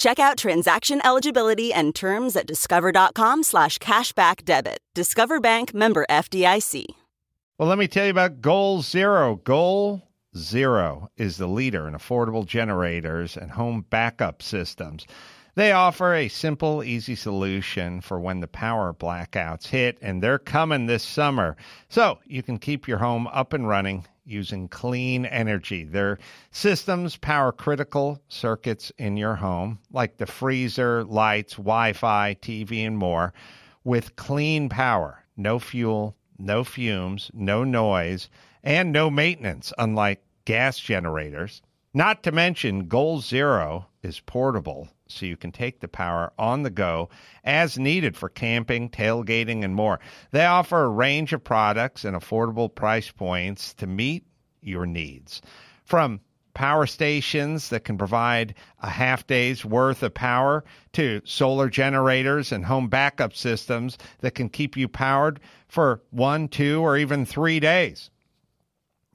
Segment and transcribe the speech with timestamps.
[0.00, 4.78] Check out transaction eligibility and terms at discover.com slash cashback debit.
[4.94, 6.86] Discover Bank member FDIC.
[7.58, 9.36] Well, let me tell you about Goal Zero.
[9.44, 10.00] Goal
[10.34, 15.06] Zero is the leader in affordable generators and home backup systems.
[15.54, 20.86] They offer a simple, easy solution for when the power blackouts hit, and they're coming
[20.86, 21.58] this summer.
[21.90, 25.84] So you can keep your home up and running using clean energy.
[25.84, 26.18] Their
[26.50, 32.96] systems power critical circuits in your home, like the freezer, lights, Wi Fi, TV, and
[32.96, 33.32] more,
[33.84, 35.24] with clean power.
[35.36, 38.28] No fuel, no fumes, no noise,
[38.62, 41.62] and no maintenance, unlike gas generators.
[41.92, 46.70] Not to mention, Goal Zero is portable, so you can take the power on the
[46.70, 47.08] go
[47.44, 50.00] as needed for camping, tailgating, and more.
[50.30, 54.24] They offer a range of products and affordable price points to meet
[54.62, 55.42] your needs.
[55.84, 56.20] From
[56.54, 62.64] power stations that can provide a half day's worth of power to solar generators and
[62.64, 68.10] home backup systems that can keep you powered for one, two, or even three days.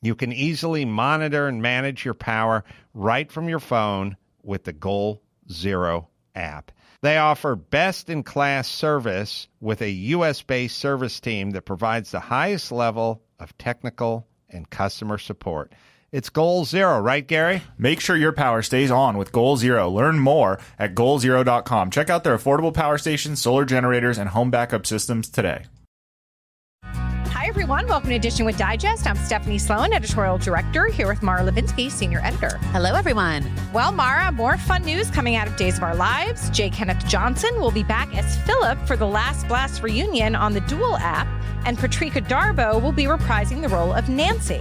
[0.01, 5.21] You can easily monitor and manage your power right from your phone with the Goal
[5.51, 6.71] Zero app.
[7.01, 12.19] They offer best in class service with a US based service team that provides the
[12.19, 15.73] highest level of technical and customer support.
[16.11, 17.61] It's Goal Zero, right, Gary?
[17.77, 19.89] Make sure your power stays on with Goal Zero.
[19.89, 21.91] Learn more at goalzero.com.
[21.91, 25.65] Check out their affordable power stations, solar generators, and home backup systems today.
[27.55, 27.87] Everyone.
[27.87, 29.07] Welcome to Dishin' with Digest.
[29.07, 32.57] I'm Stephanie Sloane, editorial director, here with Mara Levinsky, senior editor.
[32.73, 33.49] Hello, everyone.
[33.71, 36.49] Well, Mara, more fun news coming out of Days of Our Lives.
[36.49, 40.59] Jay Kenneth Johnson will be back as Philip for the Last Blast reunion on the
[40.59, 41.27] Dual app,
[41.65, 44.59] and Patrika Darbo will be reprising the role of Nancy.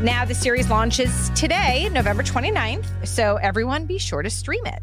[0.00, 4.82] Now, the series launches today, November 29th, so everyone be sure to stream it.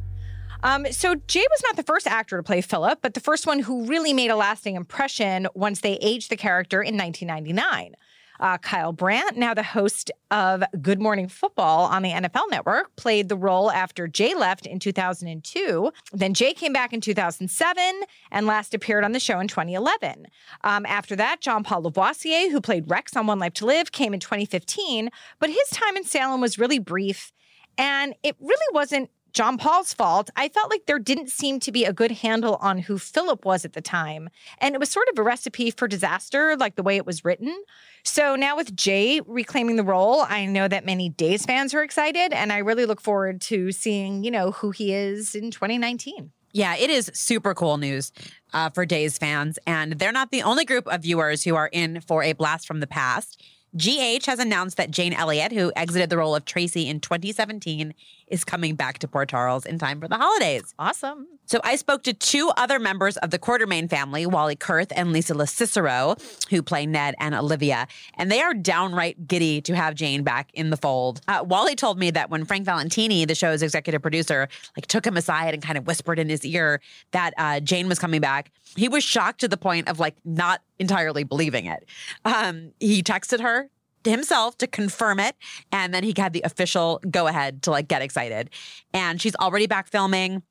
[0.63, 3.59] Um, so Jay was not the first actor to play Philip, but the first one
[3.59, 7.95] who really made a lasting impression once they aged the character in 1999.
[8.39, 13.29] Uh, Kyle Brandt, now the host of Good Morning Football on the NFL Network, played
[13.29, 15.91] the role after Jay left in 2002.
[16.13, 18.01] Then Jay came back in 2007
[18.31, 20.27] and last appeared on the show in 2011.
[20.63, 24.13] Um, after that, John Paul Lavoisier, who played Rex on One Life to Live, came
[24.13, 25.09] in 2015,
[25.39, 27.31] but his time in Salem was really brief.
[27.79, 30.29] And it really wasn't John Paul's fault.
[30.35, 33.65] I felt like there didn't seem to be a good handle on who Philip was
[33.65, 34.29] at the time.
[34.59, 37.55] And it was sort of a recipe for disaster, like the way it was written.
[38.03, 42.33] So now with Jay reclaiming the role, I know that many Days fans are excited.
[42.33, 46.31] And I really look forward to seeing, you know, who he is in 2019.
[46.53, 48.11] Yeah, it is super cool news
[48.53, 49.59] uh, for Days fans.
[49.67, 52.79] And they're not the only group of viewers who are in for a blast from
[52.79, 53.43] the past.
[53.75, 57.93] GH has announced that Jane Elliott, who exited the role of Tracy in 2017,
[58.27, 60.73] is coming back to Port Charles in time for the holidays.
[60.79, 61.27] Awesome.
[61.45, 65.33] So I spoke to two other members of the Quartermaine family, Wally Kurth and Lisa
[65.33, 70.49] LoCicero, who play Ned and Olivia, and they are downright giddy to have Jane back
[70.53, 71.21] in the fold.
[71.27, 75.15] Uh, Wally told me that when Frank Valentini, the show's executive producer, like took him
[75.15, 78.89] aside and kind of whispered in his ear that uh, Jane was coming back, he
[78.89, 81.85] was shocked to the point of like not entirely believing it.
[82.25, 83.69] Um, he texted her
[84.03, 85.35] himself to confirm it
[85.71, 88.49] and then he had the official go ahead to like get excited
[88.93, 90.43] and she's already back filming and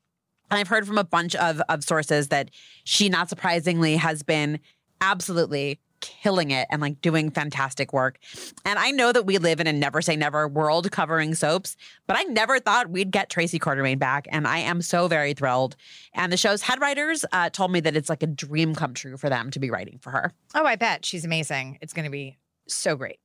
[0.50, 2.50] i've heard from a bunch of of sources that
[2.84, 4.61] she not surprisingly has been
[5.00, 5.78] absolutely
[6.23, 8.19] killing it and like doing fantastic work
[8.64, 11.76] and i know that we live in a never say never world covering soaps
[12.06, 15.76] but i never thought we'd get tracy quartermaine back and i am so very thrilled
[16.14, 19.17] and the show's head writers uh, told me that it's like a dream come true
[19.17, 21.79] for them to be writing for her Oh, I bet she's amazing.
[21.82, 23.19] It's going to be so great.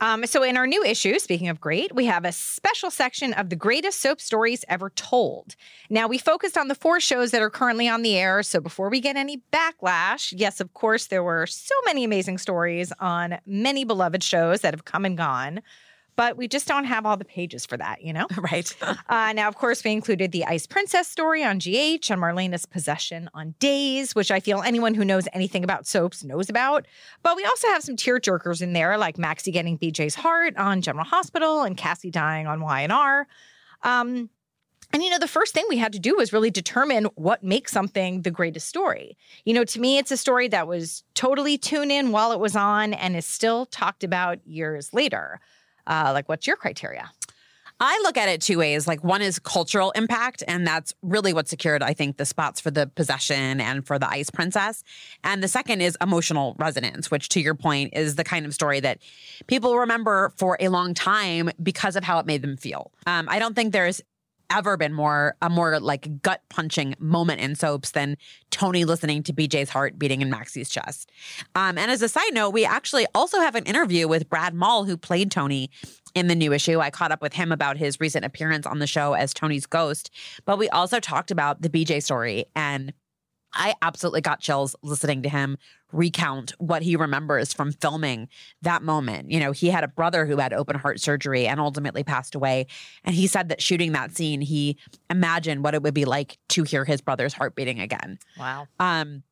[0.00, 3.50] Um, so, in our new issue, speaking of great, we have a special section of
[3.50, 5.56] the greatest soap stories ever told.
[5.90, 8.42] Now, we focused on the four shows that are currently on the air.
[8.44, 12.92] So, before we get any backlash, yes, of course, there were so many amazing stories
[13.00, 15.62] on many beloved shows that have come and gone
[16.18, 18.26] but we just don't have all the pages for that, you know?
[18.38, 18.74] Right.
[19.08, 23.30] uh, now, of course, we included the Ice Princess story on GH and Marlena's possession
[23.34, 26.86] on Days, which I feel anyone who knows anything about soaps knows about.
[27.22, 30.80] But we also have some tear jerkers in there, like Maxie getting BJ's heart on
[30.82, 33.26] General Hospital and Cassie dying on Y&R.
[33.82, 34.30] Um,
[34.92, 37.70] and, you know, the first thing we had to do was really determine what makes
[37.70, 39.16] something the greatest story.
[39.44, 42.56] You know, to me, it's a story that was totally tuned in while it was
[42.56, 45.40] on and is still talked about years later.
[45.88, 47.10] Uh, like, what's your criteria?
[47.80, 48.88] I look at it two ways.
[48.88, 52.70] Like one is cultural impact, and that's really what secured, I think, the spots for
[52.70, 54.82] the possession and for the Ice Princess.
[55.22, 58.80] And the second is emotional resonance, which to your point is the kind of story
[58.80, 58.98] that
[59.46, 62.90] people remember for a long time because of how it made them feel.
[63.06, 64.02] Um, I don't think there's
[64.50, 68.16] ever been more a more like gut punching moment in soaps than
[68.50, 71.10] Tony listening to BJ's heart beating in Maxie's chest.
[71.54, 74.84] Um, and as a side note, we actually also have an interview with Brad Maule,
[74.84, 75.70] who played Tony
[76.14, 76.80] in the new issue.
[76.80, 80.10] I caught up with him about his recent appearance on the show as Tony's ghost,
[80.44, 82.92] but we also talked about the BJ story and
[83.54, 85.56] I absolutely got chills listening to him
[85.92, 88.28] recount what he remembers from filming
[88.62, 89.30] that moment.
[89.30, 92.66] You know, he had a brother who had open heart surgery and ultimately passed away.
[93.04, 94.76] And he said that shooting that scene, he
[95.08, 98.18] imagined what it would be like to hear his brother's heart beating again.
[98.38, 98.68] Wow.
[98.78, 99.22] Um,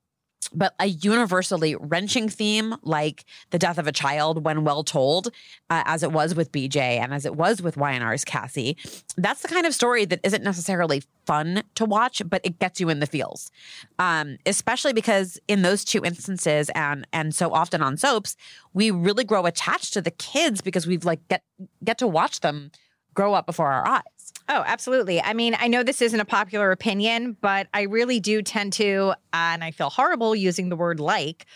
[0.52, 5.28] but a universally wrenching theme like the death of a child when well told
[5.70, 8.76] uh, as it was with bj and as it was with Y&R's cassie
[9.16, 12.88] that's the kind of story that isn't necessarily fun to watch but it gets you
[12.88, 13.50] in the feels.
[13.98, 18.36] Um, especially because in those two instances and and so often on soaps
[18.72, 21.42] we really grow attached to the kids because we've like get
[21.84, 22.70] get to watch them
[23.14, 25.20] grow up before our eyes Oh, absolutely.
[25.20, 29.10] I mean, I know this isn't a popular opinion, but I really do tend to,
[29.10, 31.46] uh, and I feel horrible using the word like,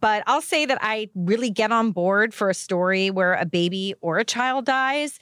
[0.00, 3.94] but I'll say that I really get on board for a story where a baby
[4.00, 5.18] or a child dies.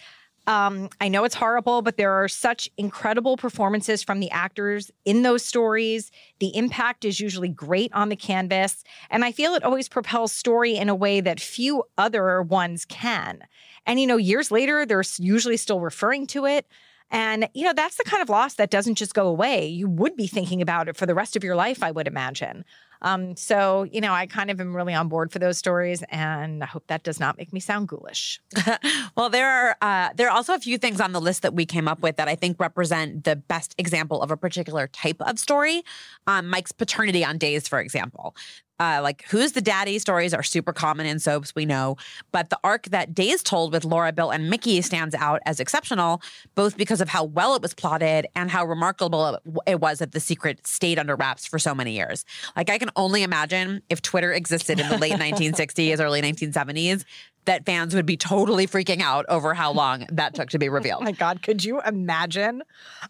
[0.46, 5.22] Um, I know it's horrible, but there are such incredible performances from the actors in
[5.22, 6.10] those stories.
[6.40, 8.84] The impact is usually great on the canvas.
[9.08, 13.40] And I feel it always propels story in a way that few other ones can.
[13.86, 16.66] And, you know, years later, they're usually still referring to it.
[17.10, 19.66] And, you know, that's the kind of loss that doesn't just go away.
[19.66, 22.64] You would be thinking about it for the rest of your life, I would imagine.
[23.02, 26.62] Um, so, you know, I kind of am really on board for those stories, and
[26.62, 28.40] I hope that does not make me sound ghoulish.
[29.16, 31.66] well, there are uh, there are also a few things on the list that we
[31.66, 35.38] came up with that I think represent the best example of a particular type of
[35.38, 35.82] story.
[36.26, 38.34] Um, Mike's paternity on Days, for example
[38.80, 41.96] uh, like who's the daddy stories are super common in soaps, we know.
[42.32, 46.20] But the arc that Days told with Laura, Bill, and Mickey stands out as exceptional,
[46.54, 50.20] both because of how well it was plotted and how remarkable it was that the
[50.20, 52.24] secret stayed under wraps for so many years.
[52.56, 57.04] Like I can only imagine if Twitter existed in the late 1960s, early 1970s,
[57.44, 61.02] that fans would be totally freaking out over how long that took to be revealed.
[61.02, 62.62] oh my God, could you imagine?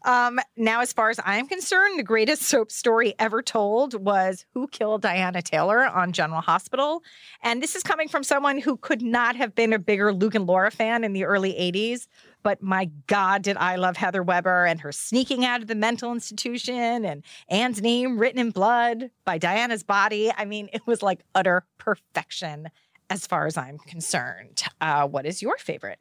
[0.04, 4.68] Um, now, as far as I'm concerned, the greatest soap story ever told was Who
[4.68, 7.02] Killed Diana Taylor on General Hospital.
[7.42, 10.46] And this is coming from someone who could not have been a bigger Luke and
[10.46, 12.06] Laura fan in the early 80s.
[12.42, 16.12] But my God, did I love Heather Weber and her sneaking out of the mental
[16.12, 20.30] institution and Anne's name written in blood by Diana's body.
[20.36, 22.68] I mean, it was like utter perfection
[23.10, 24.62] as far as I'm concerned.
[24.80, 25.98] Uh, what is your favorite?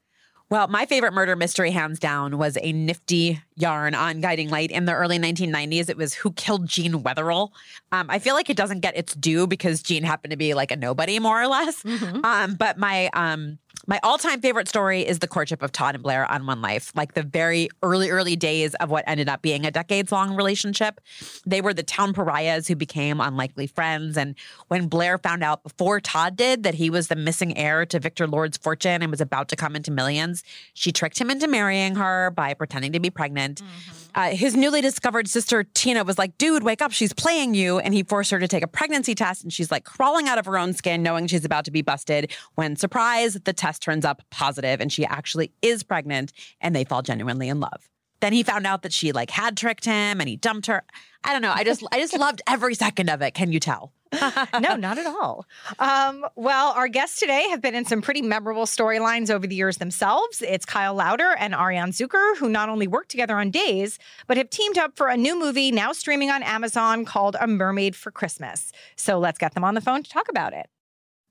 [0.50, 4.86] Well, my favorite murder mystery, hands down, was a nifty yarn on Guiding Light in
[4.86, 5.90] the early 1990s.
[5.90, 7.52] It was Who Killed Jean Wetherill.
[7.92, 10.70] Um, I feel like it doesn't get its due because Jean happened to be like
[10.70, 11.82] a nobody, more or less.
[11.82, 12.24] Mm-hmm.
[12.24, 16.30] Um, but my um, my all-time favorite story is the courtship of Todd and Blair
[16.32, 19.72] on One Life, like the very early, early days of what ended up being a
[19.72, 21.02] decades-long relationship.
[21.46, 24.16] They were the town pariahs who became unlikely friends.
[24.16, 24.36] And
[24.70, 28.28] when Blair found out before Todd did that he was the missing heir to Victor
[28.28, 32.32] Lord's fortune and was about to come into millions, she tricked him into marrying her
[32.32, 33.62] by pretending to be pregnant.
[33.62, 34.03] Mm-hmm.
[34.16, 36.92] Uh, his newly discovered sister Tina was like, "Dude, wake up!
[36.92, 39.86] She's playing you!" And he forced her to take a pregnancy test, and she's like
[39.86, 42.32] crawling out of her own skin, knowing she's about to be busted.
[42.56, 47.02] When surprise, the test turns up positive, and she actually is pregnant, and they fall
[47.02, 47.90] genuinely in love.
[48.24, 50.86] Then he found out that she like had tricked him, and he dumped her.
[51.26, 51.52] I don't know.
[51.54, 53.34] I just I just loved every second of it.
[53.34, 53.92] Can you tell?
[54.62, 55.46] no, not at all.
[55.78, 59.76] Um, well, our guests today have been in some pretty memorable storylines over the years
[59.76, 60.42] themselves.
[60.42, 64.50] It's Kyle Lowder and Arianne Zucker, who not only worked together on Days, but have
[64.50, 68.72] teamed up for a new movie now streaming on Amazon called A Mermaid for Christmas.
[68.96, 70.70] So let's get them on the phone to talk about it.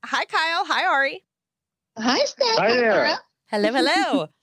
[0.04, 0.66] Hi, Kyle.
[0.66, 1.24] Hi, Ari.
[1.96, 2.58] Hi, Steph.
[2.58, 3.18] Hi there.
[3.46, 4.28] Hello, hello.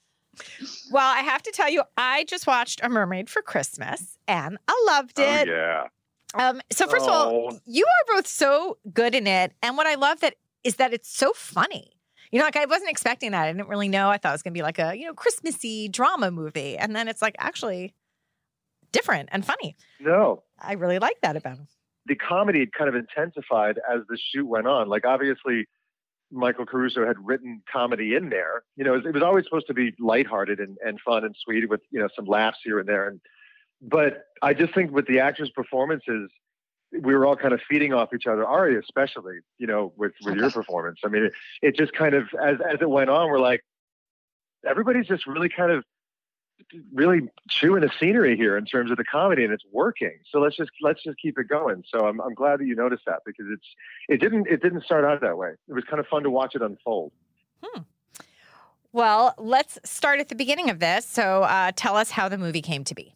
[0.91, 4.83] Well, I have to tell you, I just watched A Mermaid for Christmas and I
[4.87, 5.47] loved Oh, it.
[5.47, 5.87] yeah.
[6.35, 7.59] Um, so first of all, Oh.
[7.65, 11.09] you are both so good in it, and what I love that is that it's
[11.09, 11.91] so funny.
[12.31, 13.47] You know, like I wasn't expecting that.
[13.47, 14.09] I didn't really know.
[14.09, 17.07] I thought it was gonna be like a you know Christmassy drama movie, and then
[17.07, 17.95] it's like actually
[18.91, 19.75] different and funny.
[19.99, 21.67] No, I really like that about him.
[22.05, 24.87] the comedy had kind of intensified as the shoot went on.
[24.89, 25.67] Like obviously,
[26.31, 28.63] Michael Caruso had written comedy in there.
[28.75, 31.35] You know, it was, it was always supposed to be lighthearted and, and fun and
[31.43, 33.07] sweet with you know some laughs here and there.
[33.07, 33.19] And
[33.81, 36.29] but I just think with the actors' performances,
[36.91, 38.45] we were all kind of feeding off each other.
[38.45, 40.99] Ari, especially, you know, with with your performance.
[41.03, 43.61] I mean, it, it just kind of as as it went on, we're like,
[44.67, 45.83] everybody's just really kind of
[46.93, 50.55] really chewing the scenery here in terms of the comedy and it's working so let's
[50.55, 53.45] just let's just keep it going so i'm, I'm glad that you noticed that because
[53.51, 53.65] it's
[54.07, 56.55] it didn't it didn't start out that way it was kind of fun to watch
[56.55, 57.11] it unfold
[57.63, 57.81] Hmm.
[58.91, 61.05] Well, let's start at the beginning of this.
[61.05, 63.13] So, uh, tell us how the movie came to be.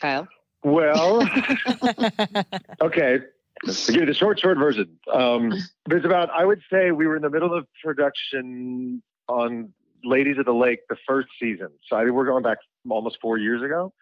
[0.00, 0.26] Kyle.
[0.64, 1.22] well
[2.80, 3.20] okay
[3.64, 5.52] to give you the short short version um
[5.86, 9.72] there's about i would say we were in the middle of production on
[10.04, 11.68] ladies of the lake the first season.
[11.88, 12.58] So I, think we're going back
[12.88, 13.92] almost four years ago.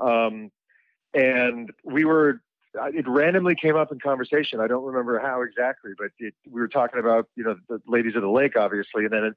[0.00, 0.50] Um
[1.14, 2.40] and we were
[2.74, 4.60] it randomly came up in conversation.
[4.60, 8.16] I don't remember how exactly but it, we were talking about you know the ladies
[8.16, 9.04] of the lake obviously.
[9.04, 9.34] And then it,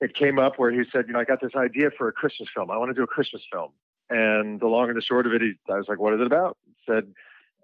[0.00, 2.48] it came up where he said you know i got this idea for a christmas
[2.54, 2.70] film.
[2.70, 3.72] I want to do a christmas film.
[4.10, 6.26] And the long and the short of it, he, I was like, "What is it
[6.26, 7.12] about?" He said,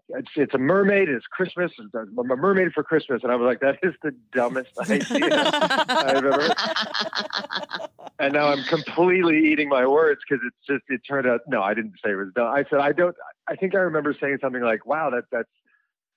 [0.09, 1.09] "It's it's a mermaid.
[1.09, 1.73] It's Christmas.
[1.79, 5.51] It's a a mermaid for Christmas." And I was like, "That is the dumbest idea
[5.89, 6.55] I've ever."
[8.19, 11.41] And now I'm completely eating my words because it's just it turned out.
[11.49, 12.47] No, I didn't say it was dumb.
[12.47, 13.17] I said I don't.
[13.49, 15.51] I think I remember saying something like, "Wow, that that's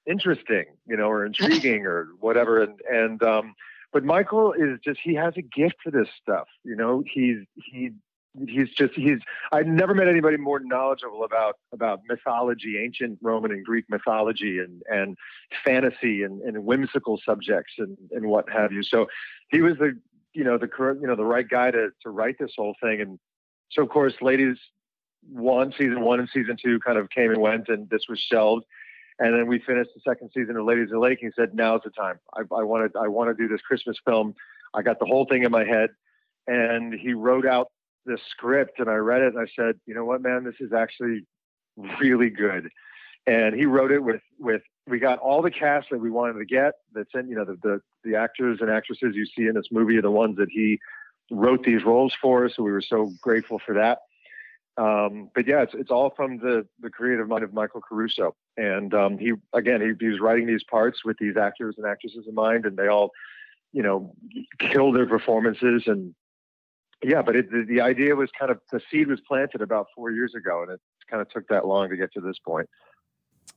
[0.06, 2.62] interesting," you know, or intriguing, or whatever.
[2.62, 3.56] And and um,
[3.92, 6.48] but Michael is just he has a gift for this stuff.
[6.64, 7.92] You know, he's he
[8.48, 9.20] he's just he's
[9.52, 14.82] I've never met anybody more knowledgeable about about mythology, ancient Roman and Greek mythology, and
[14.90, 15.18] and
[15.64, 18.84] fantasy and, and whimsical subjects and and what have you.
[18.84, 19.08] So
[19.50, 20.00] he was the
[20.34, 23.02] you know the correct you know the right guy to to write this whole thing.
[23.02, 23.20] And
[23.72, 24.58] so of course, ladies
[25.30, 28.66] one season one and season two kind of came and went, and this was shelved.
[29.20, 31.20] And then we finished the second season of Ladies of Lake.
[31.22, 32.20] And he said, "Now's the time.
[32.36, 33.00] I, I want to.
[33.00, 34.36] I want to do this Christmas film.
[34.76, 35.90] I got the whole thing in my head."
[36.46, 37.72] And he wrote out
[38.08, 40.44] the script, and I read it, and I said, "You know what, man?
[40.44, 41.26] This is actually
[42.00, 42.70] really good."
[43.28, 46.46] And he wrote it with with we got all the cast that we wanted to
[46.46, 46.74] get.
[46.94, 49.98] That's in you know the the, the actors and actresses you see in this movie
[49.98, 50.80] are the ones that he
[51.30, 52.50] wrote these roles for.
[52.50, 54.00] So we were so grateful for that.
[54.78, 58.94] Um, but yeah, it's it's all from the the creative mind of Michael Caruso, and
[58.94, 62.36] um, he again he, he was writing these parts with these actors and actresses in
[62.36, 63.10] mind, and they all,
[63.74, 64.14] you know,
[64.60, 66.14] kill their performances, and
[67.04, 70.12] yeah, but it, the, the idea was kind of the seed was planted about four
[70.12, 72.68] years ago, and it kind of took that long to get to this point.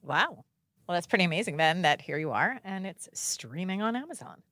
[0.03, 0.45] Wow.
[0.87, 4.43] Well, that's pretty amazing then that here you are and it's streaming on Amazon.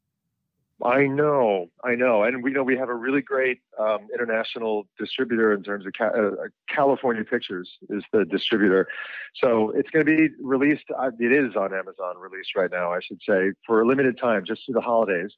[0.81, 5.53] I know, I know, and we know we have a really great um, international distributor
[5.53, 8.87] in terms of ca- uh, California Pictures is the distributor,
[9.35, 10.85] so it's going to be released.
[10.97, 14.45] Uh, it is on Amazon released right now, I should say, for a limited time,
[14.45, 15.33] just through the holidays,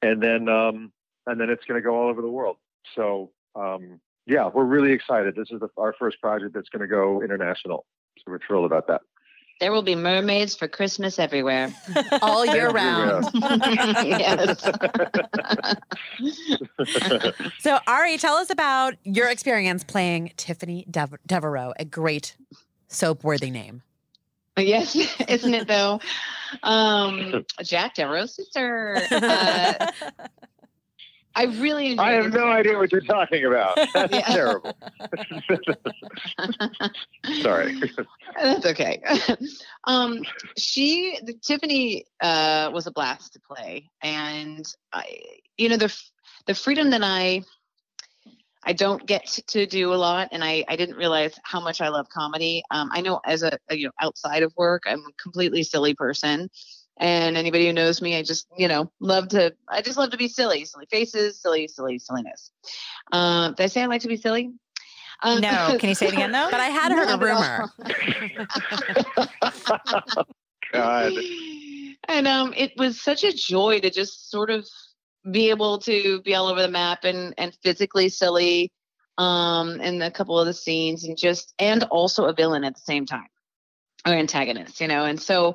[0.00, 0.90] and then um,
[1.26, 2.56] and then it's going to go all over the world.
[2.94, 5.34] So um, yeah, we're really excited.
[5.34, 7.84] This is the, our first project that's going to go international,
[8.18, 9.02] so we're thrilled about that.
[9.60, 11.74] There will be mermaids for Christmas everywhere.
[12.22, 13.28] All year round.
[13.34, 14.66] yes.
[17.58, 22.36] So, Ari, tell us about your experience playing Tiffany Dev- Devereaux, a great
[22.88, 23.82] soap worthy name.
[24.56, 24.96] yes,
[25.28, 26.00] isn't it though?
[26.62, 28.96] Um, Jack Devereaux's sister.
[29.10, 29.90] Uh,
[31.34, 33.76] I really enjoyed I have no idea what you're talking about.
[33.94, 34.32] That's Yeah.
[34.32, 34.76] terrible.
[37.42, 37.74] Sorry.
[38.36, 39.02] That's okay.
[39.84, 40.22] um,
[40.56, 45.20] she, the, Tiffany, uh, was a blast to play, and I,
[45.56, 45.94] you know, the
[46.46, 47.42] the freedom that I,
[48.64, 51.88] I don't get to do a lot, and I, I didn't realize how much I
[51.88, 52.62] love comedy.
[52.70, 55.94] Um, I know as a, a, you know, outside of work, I'm a completely silly
[55.94, 56.48] person.
[57.00, 60.18] And anybody who knows me, I just, you know, love to, I just love to
[60.18, 62.52] be silly, silly faces, silly, silly, silliness.
[63.10, 64.52] Um, did I say I like to be silly?
[65.22, 66.48] Um, No, can you say it again though?
[66.50, 67.70] But I had heard a Not at all.
[70.10, 70.24] rumor.
[70.72, 71.12] God.
[72.06, 74.66] and um, it was such a joy to just sort of
[75.30, 78.72] be able to be all over the map and and physically silly
[79.18, 82.80] um in a couple of the scenes and just and also a villain at the
[82.80, 83.26] same time
[84.06, 85.54] or antagonist you know and so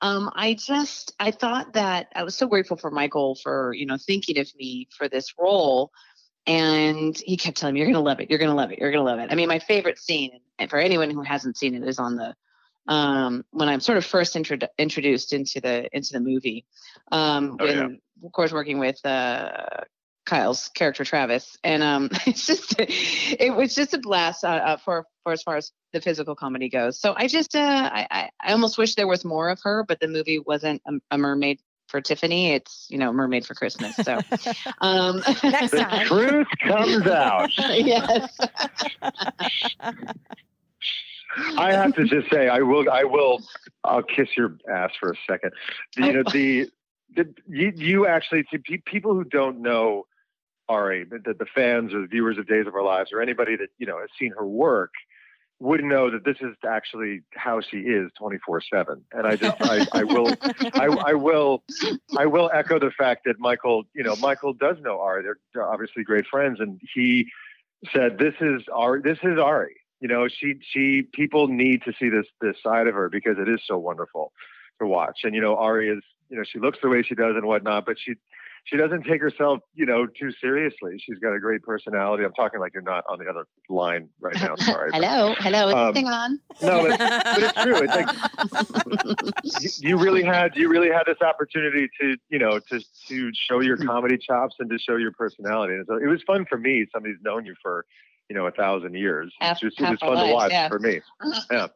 [0.00, 3.96] Um, I just I thought that I was so grateful for Michael for you know
[3.96, 5.92] thinking of me for this role,
[6.46, 9.04] and he kept telling me you're gonna love it, you're gonna love it, you're gonna
[9.04, 9.30] love it.
[9.30, 12.34] I mean, my favorite scene, and for anyone who hasn't seen it, is on the
[12.86, 16.66] um, when I'm sort of first intro- introduced into the into the movie.
[17.10, 18.26] Um, Oh, when, yeah.
[18.26, 19.84] of course, working with uh,
[20.24, 25.06] Kyle's character Travis, and um, it's just it was just a blast uh, uh, for
[25.22, 26.98] for as far as the physical comedy goes.
[26.98, 27.58] So I just uh,
[27.92, 30.92] I, I I almost wish there was more of her, but the movie wasn't a,
[31.12, 32.52] a mermaid for Tiffany.
[32.52, 33.96] It's you know mermaid for Christmas.
[33.96, 34.18] So
[34.80, 37.50] um, Next The truth comes out.
[37.58, 38.38] yes.
[41.58, 43.42] I have to just say, I will, I will,
[43.82, 45.50] I'll kiss your ass for a second.
[45.96, 46.68] You know, the,
[47.16, 50.06] the you, you actually, to pe- people who don't know
[50.68, 53.68] Ari, the, the fans or the viewers of Days of Our Lives, or anybody that
[53.78, 54.92] you know has seen her work,
[55.60, 59.04] would know that this is actually how she is 24 seven.
[59.12, 60.28] And I just, I, I will,
[60.74, 61.62] I, I will,
[62.16, 65.22] I will echo the fact that Michael, you know, Michael does know Ari.
[65.22, 67.28] They're, they're obviously great friends, and he
[67.92, 69.02] said, "This is Ari.
[69.02, 72.94] This is Ari." You know, she, she, people need to see this, this side of
[72.94, 74.32] her because it is so wonderful
[74.80, 75.20] to watch.
[75.22, 77.86] And you know, Ari is, you know, she looks the way she does and whatnot,
[77.86, 78.14] but she,
[78.64, 80.96] she doesn't take herself, you know, too seriously.
[80.98, 82.24] She's got a great personality.
[82.24, 84.56] I'm talking like you're not on the other line right now.
[84.58, 84.90] Sorry.
[84.90, 85.68] but- hello, hello.
[85.90, 86.40] Is Um, on?
[86.62, 87.82] no, but, but it's true.
[87.82, 92.80] It's like you, you really had you really had this opportunity to you know to
[93.08, 95.74] to show your comedy chops and to show your personality.
[95.74, 96.86] And so it was fun for me.
[96.92, 97.84] Somebody's known you for
[98.30, 99.32] you know a thousand years.
[99.40, 100.68] Half- It's just, it was fun to watch yeah.
[100.68, 101.00] for me.
[101.50, 101.66] Yeah.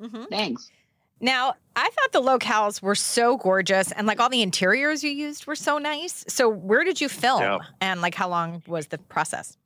[0.00, 0.28] Mhm.
[0.30, 0.70] Thanks.
[1.20, 5.46] Now, I thought the locales were so gorgeous and like all the interiors you used
[5.46, 6.24] were so nice.
[6.28, 7.42] So, where did you film?
[7.42, 7.58] Yeah.
[7.80, 9.56] And like how long was the process?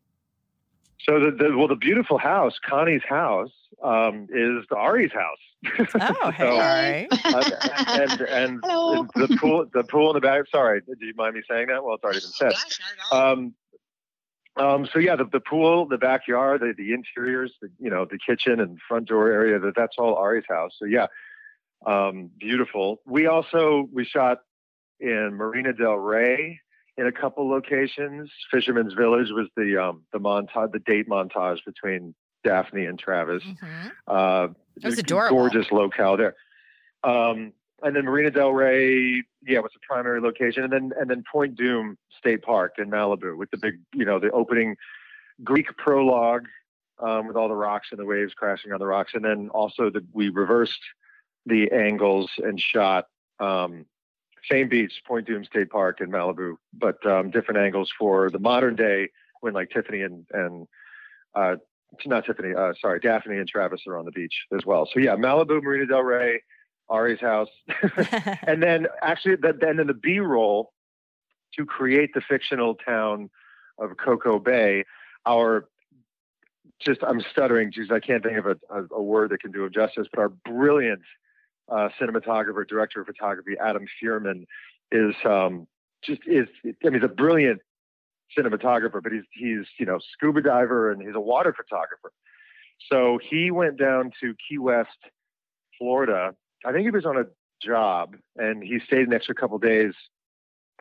[1.06, 3.50] So the, the well the beautiful house, Connie's house,
[3.82, 5.38] um, is the Ari's house.
[5.94, 6.44] Oh, hey.
[6.44, 7.08] So, all right.
[7.24, 9.06] uh, and and Hello.
[9.14, 10.44] the pool the pool in the back.
[10.52, 11.82] Sorry, do you mind me saying that?
[11.82, 12.52] Well, it's already been said.
[13.12, 13.54] Um,
[14.56, 18.18] um, so yeah, the, the pool, the backyard, the, the interiors, the, you know, the
[18.18, 20.72] kitchen and front door area, that that's all Ari's house.
[20.78, 21.06] So yeah,
[21.86, 23.00] um, beautiful.
[23.06, 24.38] We also, we shot
[24.98, 26.60] in Marina Del Rey
[26.96, 28.30] in a couple locations.
[28.50, 32.14] Fisherman's Village was the, um, the montage, the date montage between
[32.44, 33.42] Daphne and Travis.
[33.42, 33.92] Mhm.
[34.06, 35.36] Uh, It was a adorable.
[35.36, 36.36] Gorgeous locale there.
[37.02, 41.24] Um, and then Marina Del Rey, yeah, was the primary location, and then and then
[41.30, 44.76] Point Dume State Park in Malibu with the big, you know, the opening
[45.42, 46.46] Greek prologue
[46.98, 49.88] um, with all the rocks and the waves crashing on the rocks, and then also
[49.88, 50.82] the, we reversed
[51.46, 53.06] the angles and shot
[53.38, 53.86] um,
[54.50, 58.74] same beach, Point Dume State Park in Malibu, but um, different angles for the modern
[58.74, 59.08] day
[59.40, 60.66] when like Tiffany and and
[61.34, 61.56] uh,
[62.06, 64.88] not Tiffany, uh, sorry, Daphne and Travis are on the beach as well.
[64.92, 66.42] So yeah, Malibu, Marina Del Rey,
[66.88, 67.48] Ari's house,
[68.46, 70.72] and then actually, the, and then the B roll
[71.56, 73.30] to create the fictional town
[73.78, 74.84] of Cocoa Bay.
[75.26, 75.68] Our
[76.80, 79.64] just I'm stuttering, geez, I can't think of a, a, a word that can do
[79.64, 80.06] it justice.
[80.10, 81.02] But our brilliant
[81.70, 84.44] uh, cinematographer, director of photography, Adam Fearman,
[84.92, 85.66] is um,
[86.02, 86.48] just is.
[86.64, 87.60] I mean, he's a brilliant
[88.36, 92.12] cinematographer, but he's he's you know scuba diver and he's a water photographer.
[92.90, 94.88] So he went down to Key West,
[95.78, 96.34] Florida.
[96.64, 97.24] I think he was on a
[97.62, 99.94] job, and he stayed an extra couple days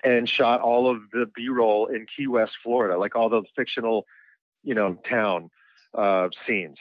[0.04, 4.06] and shot all of the B-roll in Key West, Florida, like all the fictional,
[4.63, 5.49] you know, town
[5.93, 6.78] uh, scenes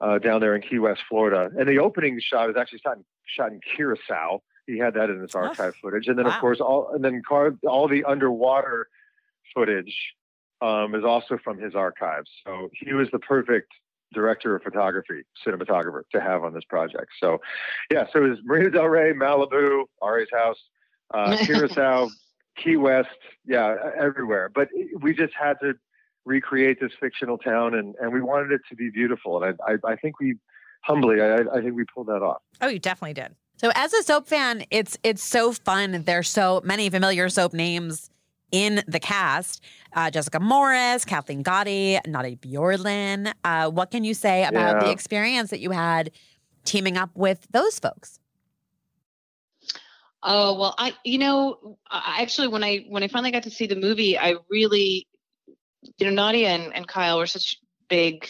[0.00, 1.50] uh, down there in Key West, Florida.
[1.58, 4.42] And the opening shot is actually shot in, shot in Curacao.
[4.66, 6.34] He had that in his archive footage, and then Wow.
[6.34, 8.88] of course all and then car, all the underwater
[9.54, 9.96] footage
[10.60, 12.30] um, is also from his archives.
[12.46, 13.72] So he was the perfect
[14.12, 17.08] director of photography, cinematographer to have on this project.
[17.20, 17.38] So,
[17.90, 20.58] yeah, so it was Marina Del Rey, Malibu, Ari's house,
[21.12, 22.08] uh, Curacao,
[22.56, 23.08] Key West,
[23.46, 24.50] yeah, everywhere.
[24.54, 24.68] But
[25.00, 25.74] we just had to
[26.28, 29.42] recreate this fictional town, and, and we wanted it to be beautiful.
[29.42, 30.36] And I, I, I think we,
[30.82, 32.42] humbly, I, I think we pulled that off.
[32.60, 33.34] oh, you definitely did.
[33.56, 36.04] So as a soap fan, it's it's so fun.
[36.04, 38.08] There's so many familiar soap names
[38.52, 39.64] in the cast.
[39.92, 43.32] Uh, Jessica Morris, Kathleen Gotti, Nadia Bjorlin.
[43.42, 46.12] Uh, what can you say about the experience that you had
[46.64, 48.20] teaming up with those folks?
[50.22, 53.66] Oh well, I you know I actually when I when I finally got to see
[53.66, 55.07] the movie, I really
[55.82, 58.28] you know Nadia and, and Kyle were such big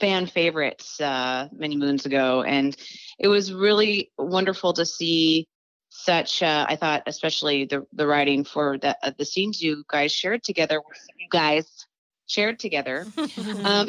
[0.00, 2.76] fan favorites uh, many moons ago, and
[3.18, 5.46] it was really wonderful to see
[5.90, 6.42] such.
[6.42, 10.42] Uh, I thought especially the the writing for the uh, the scenes you guys shared
[10.42, 10.80] together.
[11.18, 11.86] You guys
[12.26, 13.06] shared together.
[13.64, 13.88] um,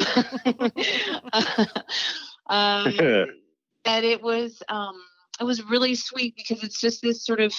[2.46, 2.94] um,
[3.84, 4.94] that it was um,
[5.40, 7.54] it was really sweet because it's just this sort of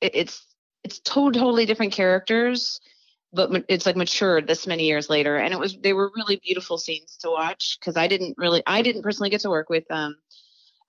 [0.00, 0.46] it, it's
[0.82, 2.80] it's totally different characters
[3.34, 6.78] but it's like matured this many years later and it was they were really beautiful
[6.78, 10.16] scenes to watch because i didn't really i didn't personally get to work with um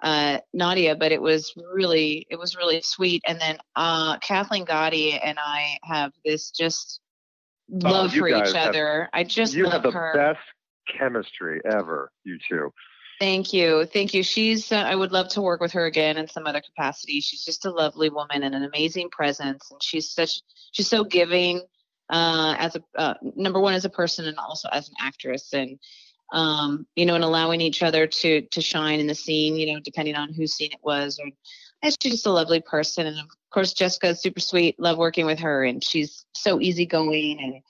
[0.01, 5.19] uh nadia but it was really it was really sweet and then uh kathleen gotti
[5.23, 7.01] and i have this just
[7.83, 10.39] Oh, love you for each have- other i just you love have the her best
[10.99, 12.71] chemistry ever, you two.
[13.19, 13.85] Thank you.
[13.85, 14.23] Thank you.
[14.23, 17.21] She's, uh, I would love to work with her again in some other capacity.
[17.21, 19.71] She's just a lovely woman and an amazing presence.
[19.71, 20.41] And she's such,
[20.73, 21.63] she's so giving
[22.09, 25.53] uh, as a, uh, number one, as a person and also as an actress.
[25.53, 25.79] And,
[26.33, 29.79] um, you know, and allowing each other to, to shine in the scene, you know,
[29.79, 31.19] depending on whose scene it was.
[31.19, 31.29] Or,
[31.81, 33.05] and she's just a lovely person.
[33.07, 34.79] And of course, Jessica is super sweet.
[34.79, 35.63] Love working with her.
[35.63, 37.61] And she's so easygoing and,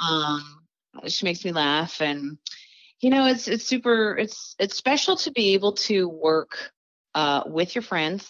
[0.00, 0.62] um,
[1.06, 2.38] she makes me laugh and
[3.00, 6.72] you know it's it's super it's it's special to be able to work
[7.14, 8.28] uh, with your friends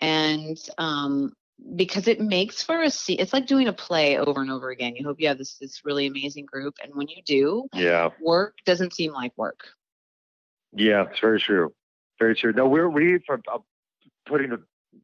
[0.00, 1.32] and um,
[1.76, 4.94] because it makes for a se- it's like doing a play over and over again
[4.96, 8.10] you hope you have this this really amazing group and when you do Yeah.
[8.20, 9.60] work doesn't seem like work
[10.76, 11.72] Yeah, it's very true.
[12.18, 12.52] Very true.
[12.52, 13.58] No, we're we from uh,
[14.26, 14.62] putting the,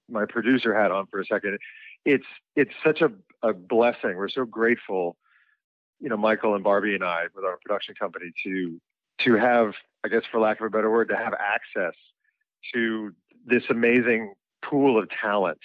[0.09, 1.59] my producer hat on for a second.
[2.05, 3.11] It's it's such a,
[3.43, 4.17] a blessing.
[4.17, 5.17] We're so grateful,
[6.01, 8.81] you know, Michael and Barbie and I with our production company to
[9.25, 11.95] to have, I guess for lack of a better word, to have access
[12.75, 13.13] to
[13.45, 15.59] this amazing pool of talent.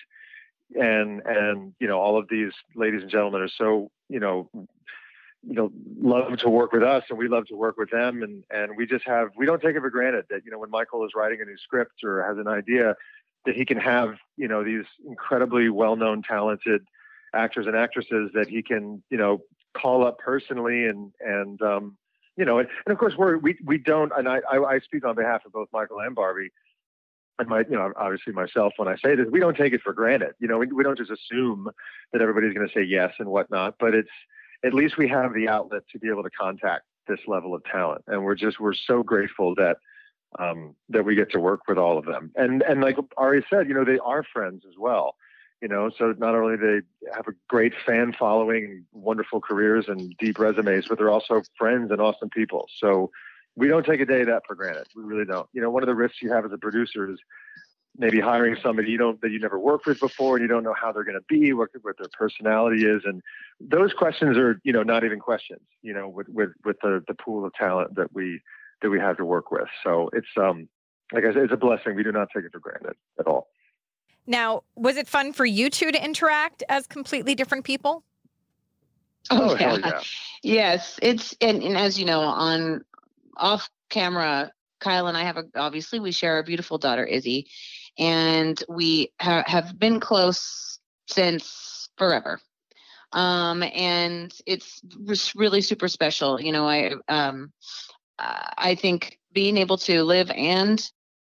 [0.73, 4.49] And and you know, all of these ladies and gentlemen are so, you know,
[5.47, 8.23] you know love to work with us and we love to work with them.
[8.23, 10.71] And and we just have we don't take it for granted that you know when
[10.71, 12.95] michael is writing a new script or has an idea
[13.45, 16.81] that he can have you know these incredibly well-known talented
[17.33, 19.41] actors and actresses that he can you know
[19.77, 21.97] call up personally and and um
[22.37, 25.05] you know and, and of course we're we we don't and I, I i speak
[25.05, 26.51] on behalf of both michael and barbie
[27.39, 29.93] and my, you know, obviously myself when I say this, we don't take it for
[29.93, 30.33] granted.
[30.39, 31.69] You know, we, we don't just assume
[32.13, 33.75] that everybody's going to say yes and whatnot.
[33.79, 34.09] But it's
[34.63, 38.03] at least we have the outlet to be able to contact this level of talent,
[38.07, 39.77] and we're just we're so grateful that
[40.39, 42.31] um, that we get to work with all of them.
[42.35, 45.15] And and like Ari said, you know, they are friends as well.
[45.61, 46.81] You know, so not only they
[47.15, 52.01] have a great fan following, wonderful careers, and deep resumes, but they're also friends and
[52.01, 52.67] awesome people.
[52.77, 53.09] So
[53.55, 54.87] we don't take a day of that for granted.
[54.95, 55.47] We really don't.
[55.53, 57.19] You know, one of the risks you have as a producer is
[57.97, 60.73] maybe hiring somebody you don't that you never worked with before and you don't know
[60.79, 63.21] how they're going to be what, what their personality is and
[63.61, 67.13] those questions are you know not even questions you know with with with the the
[67.13, 68.41] pool of talent that we
[68.81, 70.67] that we have to work with so it's um
[71.13, 73.47] like i said it's a blessing we do not take it for granted at all
[74.27, 78.03] Now, was it fun for you two to interact as completely different people?
[79.31, 80.01] oh, hell yeah
[80.43, 82.83] Yes, it's and, and as you know, on
[83.37, 87.47] off camera, Kyle and I have a obviously we share our beautiful daughter Izzy,
[87.97, 92.39] and we ha- have been close since forever.
[93.13, 94.81] Um, and it's
[95.35, 96.41] really super special.
[96.41, 97.53] You know, I um,
[98.19, 100.83] I think being able to live and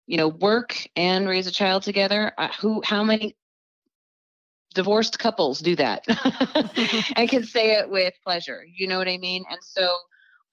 [0.06, 2.32] you know work and raise a child together.
[2.36, 3.36] Uh, who how many
[4.74, 6.04] divorced couples do that
[7.16, 9.96] i can say it with pleasure you know what i mean and so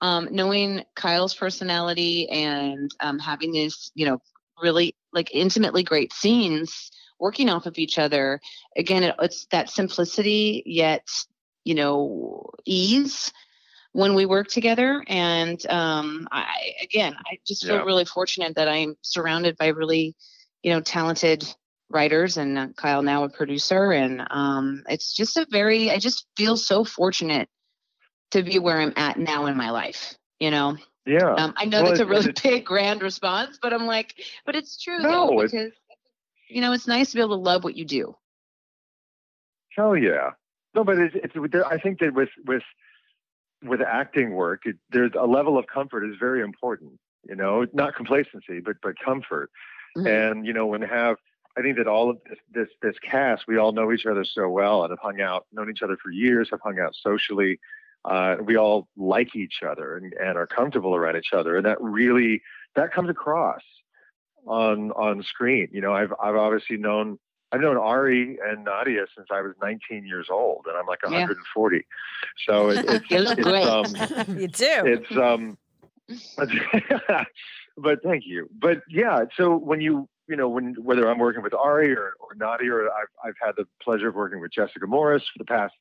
[0.01, 4.19] um, knowing kyle's personality and um, having this you know
[4.61, 8.39] really like intimately great scenes working off of each other
[8.75, 11.07] again it, it's that simplicity yet
[11.63, 13.31] you know ease
[13.93, 17.83] when we work together and um, i again i just feel Yeah.
[17.83, 20.15] really fortunate that i'm surrounded by really
[20.63, 21.43] you know talented
[21.89, 26.25] writers and uh, Kyle now a producer and um it's just a very I just
[26.35, 27.47] feel so fortunate
[28.31, 31.81] to be where I'm at now in my life you know yeah um I know
[31.83, 35.41] Well, that's a really big grand response but I'm like but it's true No, though
[35.43, 35.71] it's- because
[36.49, 38.15] you know it's nice to be able to love what you do
[39.77, 40.31] Hell yeah.
[40.73, 41.35] No, but it's, it's
[41.65, 42.63] I think that with with
[43.63, 46.93] with acting work, it, there's a level of comfort is very important.
[47.29, 49.51] You know, not complacency, but but comfort.
[49.97, 50.07] Mhm.
[50.31, 51.17] And you know, when have
[51.57, 54.49] I think that all of this this this cast, we all know each other so
[54.49, 57.59] well and have hung out, known each other for years, have hung out socially.
[58.09, 61.77] Uh, we all like each other and, and are comfortable around each other, and that
[61.81, 62.41] really
[62.75, 63.61] that comes across
[64.45, 65.67] on on screen.
[65.71, 67.19] You know, I've I've obviously known
[67.51, 71.27] I've known Ari and Nadia since I was 19 years old, and I'm like Yeah.
[71.27, 71.85] 140.
[72.45, 73.65] So it, it's You look it's, great.
[73.65, 73.95] um,
[74.37, 74.65] you do.
[74.85, 75.57] it's um,
[77.77, 78.49] but thank you.
[78.57, 82.35] But yeah, so when you you know when whether I'm working with Ari or, or
[82.35, 85.73] Nadia, or I've I've had the pleasure of working with Jessica Morris for the past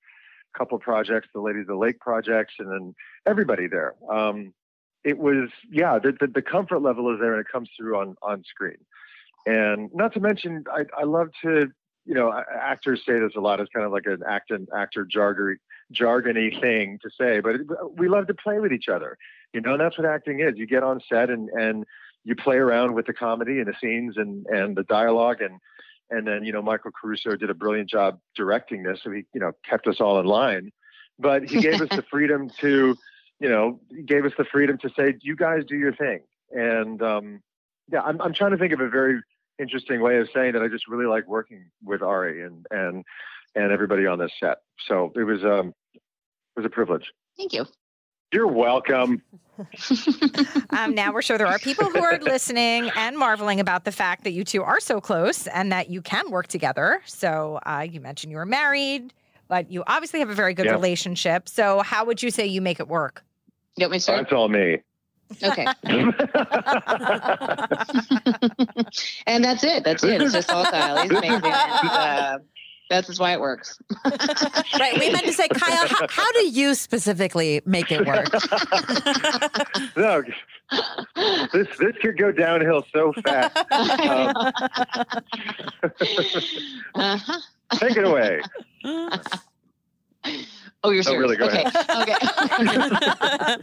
[0.56, 2.94] couple projects, the Ladies of the Lake projects, and then
[3.26, 3.94] everybody there.
[4.10, 4.52] Um,
[5.04, 8.16] it was yeah, the, the the comfort level is there, and it comes through on
[8.22, 8.78] on screen.
[9.46, 11.68] And not to mention, I, I love to,
[12.04, 13.60] you know, actors say this a lot.
[13.60, 15.58] It's kind of like an actor actor jargon
[15.94, 17.56] jargony thing to say, but
[17.96, 19.16] we love to play with each other.
[19.52, 20.54] You know, and that's what acting is.
[20.56, 21.84] You get on set and and
[22.24, 25.60] you play around with the comedy and the scenes and and the dialogue and
[26.10, 29.40] and then you know Michael Caruso did a brilliant job directing this, so he you
[29.40, 30.72] know kept us all in line.
[31.18, 32.94] But he gave us the freedom to,
[33.40, 37.42] you know, gave us the freedom to say, "You guys do your thing." And um,
[37.90, 39.20] yeah, I'm I'm trying to think of a very
[39.58, 43.04] interesting way of saying that I just really like working with Ari and and
[43.54, 44.58] and everybody on this set.
[44.86, 47.12] So it was um it was a privilege.
[47.36, 47.66] Thank you.
[48.32, 49.22] You're welcome.
[50.70, 54.24] um, now we're sure there are people who are listening and marveling about the fact
[54.24, 57.00] that you two are so close and that you can work together.
[57.06, 59.14] So uh, you mentioned you were married,
[59.48, 61.48] but you obviously have a very good relationship.
[61.48, 63.24] So how would you say you make it work?
[63.76, 64.22] You want me to start?
[64.22, 64.78] That's all me.
[65.42, 65.66] Okay.
[69.26, 69.84] and that's it.
[69.84, 70.22] That's it.
[70.22, 71.02] It's just all Kyle.
[71.02, 71.32] He's amazing.
[71.34, 72.38] And, uh,
[72.88, 73.78] that's just why it works.
[74.78, 74.98] right.
[74.98, 78.28] We meant to say, Kyle, how, how, do you specifically make it work?
[79.96, 80.22] no,
[81.52, 83.56] this this could go downhill so fast.
[83.72, 84.36] Um,
[86.94, 87.40] uh-huh.
[87.74, 88.40] Take it away.
[90.84, 91.18] Oh, you're serious?
[91.18, 91.36] Oh, really?
[91.36, 91.64] Go okay.
[93.48, 93.56] okay.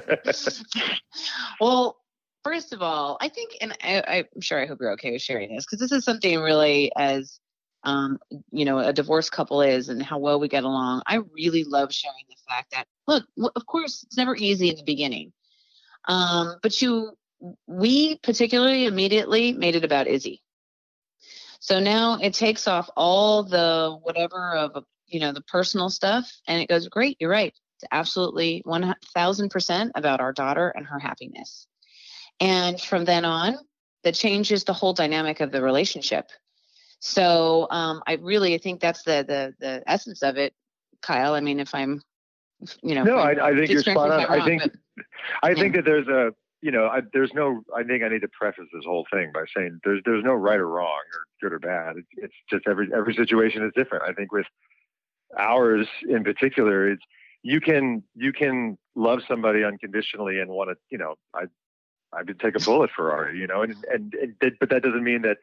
[1.60, 1.96] well,
[2.44, 5.54] first of all, I think, and I, I'm sure I hope you're okay with sharing
[5.54, 7.40] this because this is something really as
[7.84, 8.18] um,
[8.50, 11.02] you know, a divorced couple is and how well we get along.
[11.06, 13.24] I really love sharing the fact that, look,
[13.56, 15.32] of course, it's never easy in the beginning.
[16.06, 17.12] Um, but you,
[17.66, 20.42] we particularly immediately made it about Izzy.
[21.60, 26.60] So now it takes off all the whatever of, you know, the personal stuff and
[26.60, 27.54] it goes, great, you're right.
[27.76, 31.66] It's absolutely 1000% about our daughter and her happiness.
[32.40, 33.58] And from then on,
[34.04, 36.30] that changes the whole dynamic of the relationship
[37.00, 40.54] so um, I really I think that's the the the essence of it,
[41.02, 41.34] Kyle.
[41.34, 42.02] I mean, if I'm,
[42.82, 44.26] you know, no, I, I think you're spot on.
[44.26, 45.06] I think but,
[45.42, 48.28] I think that there's a you know I, there's no I think I need to
[48.28, 51.58] preface this whole thing by saying there's there's no right or wrong or good or
[51.58, 51.96] bad.
[51.96, 54.04] It's, it's just every every situation is different.
[54.06, 54.46] I think with
[55.38, 57.02] ours in particular, it's
[57.42, 61.44] you can you can love somebody unconditionally and want to you know I
[62.12, 65.04] I would take a bullet for Ari, you know, and, and, and but that doesn't
[65.04, 65.38] mean that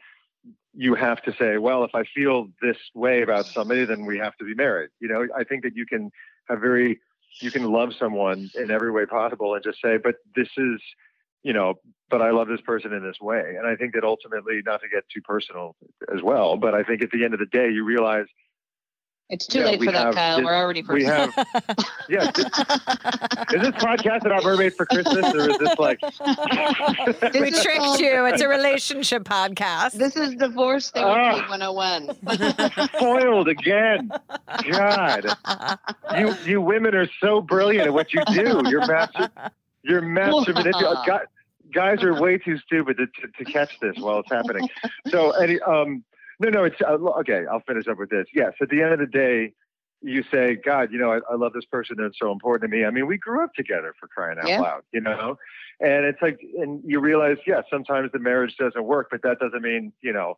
[0.74, 4.36] you have to say, well, if I feel this way about somebody, then we have
[4.38, 4.90] to be married.
[5.00, 6.12] You know, I think that you can
[6.48, 7.00] have very,
[7.42, 10.82] you can love someone in every way possible and just say, but this is,
[11.44, 11.76] you know,
[12.10, 13.56] but I love this person in this way.
[13.58, 15.76] And I think that ultimately, not to get too personal
[16.14, 18.26] as well, but I think at the end of the day, you realize
[19.30, 20.38] it's too yeah, late for that, Kyle.
[20.38, 21.34] This, We're already We have,
[22.10, 22.32] yeah.
[22.36, 26.00] This, is this podcast about mermaids for Christmas, or is this like?
[27.34, 28.26] we tricked called, you.
[28.26, 29.94] It's a relationship podcast.
[29.94, 31.50] This is divorce therapy uh, ah.
[31.50, 32.88] 101.
[32.96, 34.12] spoiled again.
[34.72, 35.26] God,
[36.18, 38.62] you you women are so brilliant at what you do.
[38.70, 39.30] You're master.
[39.84, 41.28] You're master manipulator.
[41.74, 44.70] Guys are way too stupid to, to, to catch this while it's happening.
[45.10, 46.06] So, any um
[46.40, 47.44] no, no, it's uh, okay.
[47.52, 48.28] I'll finish up with this.
[48.34, 49.54] Yes, at the end of the day,
[50.02, 51.96] you say, God, you know, I, I love this person.
[51.98, 52.86] They're so important to me.
[52.86, 54.60] I mean, we grew up together for crying out yeah.
[54.60, 55.38] loud, you know?
[55.80, 59.62] And it's like, and you realize, yeah, sometimes the marriage doesn't work, but that doesn't
[59.62, 60.38] mean, you know,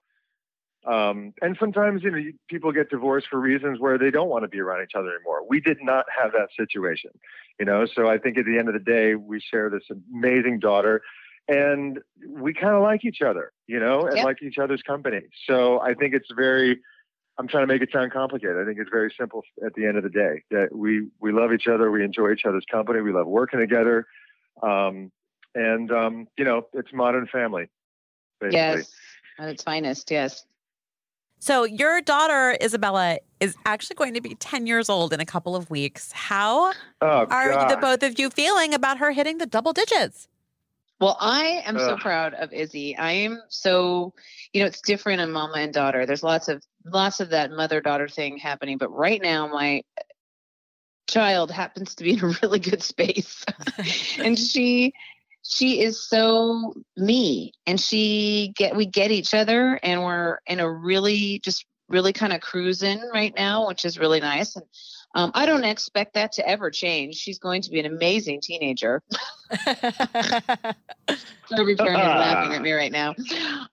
[0.86, 4.48] um, and sometimes, you know, people get divorced for reasons where they don't want to
[4.48, 5.42] be around each other anymore.
[5.48, 7.12] We did not have that situation,
[7.60, 7.86] you know?
[7.86, 9.84] So I think at the end of the day, we share this
[10.14, 11.02] amazing daughter
[11.50, 14.26] and we kind of like each other, you know, and yep.
[14.26, 15.22] like each other's company.
[15.46, 16.80] So I think it's very.
[17.40, 18.58] I'm trying to make it sound complicated.
[18.62, 21.52] I think it's very simple at the end of the day that we we love
[21.52, 24.06] each other, we enjoy each other's company, we love working together,
[24.62, 25.12] um,
[25.56, 27.68] and um, you know, it's modern family.
[28.40, 28.58] Basically.
[28.58, 28.92] Yes,
[29.40, 30.12] at its finest.
[30.12, 30.46] Yes.
[31.42, 35.56] So your daughter Isabella is actually going to be 10 years old in a couple
[35.56, 36.12] of weeks.
[36.12, 40.28] How oh, are the both of you feeling about her hitting the double digits?
[41.00, 41.82] Well, I am Ugh.
[41.82, 42.98] so proud of Izzy.
[42.98, 44.14] I am so,
[44.52, 46.06] you know, it's different in mama and daughter.
[46.06, 49.82] There's lots of lots of that mother daughter thing happening, but right now my
[51.08, 53.46] child happens to be in a really good space.
[54.20, 54.94] and she
[55.42, 60.70] she is so me and she get we get each other and we're in a
[60.70, 64.56] really just really kind of cruising right now, which is really nice.
[64.56, 64.66] And
[65.16, 67.16] um, I don't expect that to ever change.
[67.16, 69.02] She's going to be an amazing teenager.
[71.52, 73.16] Every parent is laughing at me right now.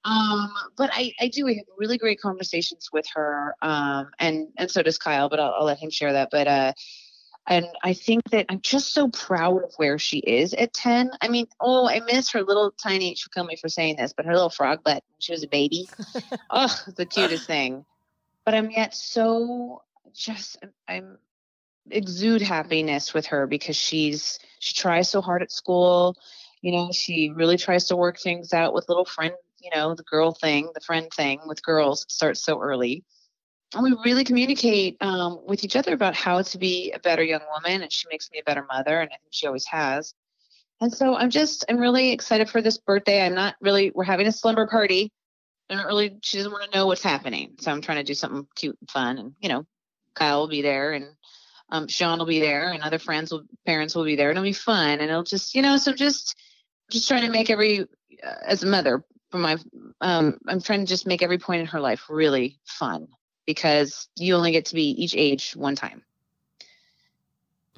[0.04, 1.44] Um, but I, I do.
[1.44, 5.28] We have really great conversations with her, um, and and so does Kyle.
[5.28, 6.28] But I'll, I'll let him share that.
[6.30, 6.72] But uh,
[7.48, 11.12] And I think that I'm just so proud of where she is at 10.
[11.20, 14.26] I mean, oh, I miss her little tiny, she'll kill me for saying this, but
[14.26, 15.88] her little frog butt when she was a baby.
[16.50, 17.84] oh, the cutest thing.
[18.44, 21.18] But I'm yet so just, I'm
[21.90, 26.16] exude happiness with her because she's, she tries so hard at school.
[26.62, 30.02] You know, she really tries to work things out with little friend, you know, the
[30.02, 32.04] girl thing, the friend thing with girls.
[32.08, 33.04] Starts so early
[33.74, 37.42] and we really communicate um, with each other about how to be a better young
[37.52, 40.14] woman and she makes me a better mother and i think she always has
[40.80, 44.26] and so i'm just i'm really excited for this birthday i'm not really we're having
[44.26, 45.12] a slumber party
[45.70, 48.46] i'm really she doesn't want to know what's happening so i'm trying to do something
[48.54, 49.66] cute and fun and you know
[50.14, 51.06] kyle will be there and
[51.70, 54.44] um, sean will be there and other friends will parents will be there and it'll
[54.44, 56.36] be fun and it'll just you know so just
[56.90, 59.56] just trying to make every uh, as a mother for my
[60.00, 63.08] um, i'm trying to just make every point in her life really fun
[63.46, 66.02] because you only get to be each age one time.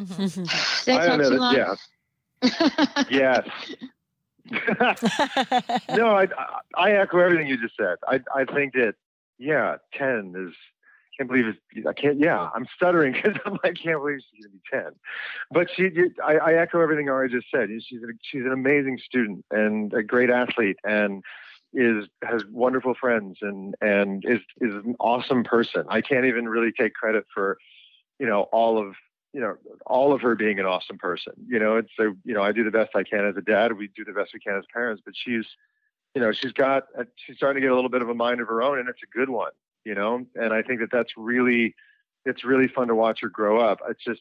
[0.00, 0.42] Mm-hmm.
[0.84, 1.54] Did I, I talk too long?
[1.54, 1.74] Yeah.
[3.10, 3.48] yes.
[5.96, 6.26] no, I,
[6.74, 7.96] I echo everything you just said.
[8.06, 8.94] I I think that
[9.38, 10.54] yeah, ten is.
[11.18, 11.86] I can't believe it's.
[11.86, 12.20] I can't.
[12.20, 14.92] Yeah, I'm stuttering because I'm like, can't believe she's gonna be ten.
[15.50, 15.90] But she,
[16.24, 17.68] I, I echo everything Ari just said.
[17.70, 21.24] She's she's an amazing student and a great athlete, and
[21.74, 25.84] is has wonderful friends and and is is an awesome person.
[25.88, 27.58] I can't even really take credit for,
[28.18, 28.94] you know, all of
[29.32, 31.34] you know all of her being an awesome person.
[31.46, 33.76] You know, it's a you know I do the best I can as a dad.
[33.76, 35.44] We do the best we can as parents, but she's
[36.14, 38.40] you know she's got a, she's starting to get a little bit of a mind
[38.40, 39.52] of her own, and it's a good one.
[39.88, 41.74] You know, and I think that that's really
[42.26, 43.78] it's really fun to watch her grow up.
[43.88, 44.20] It's just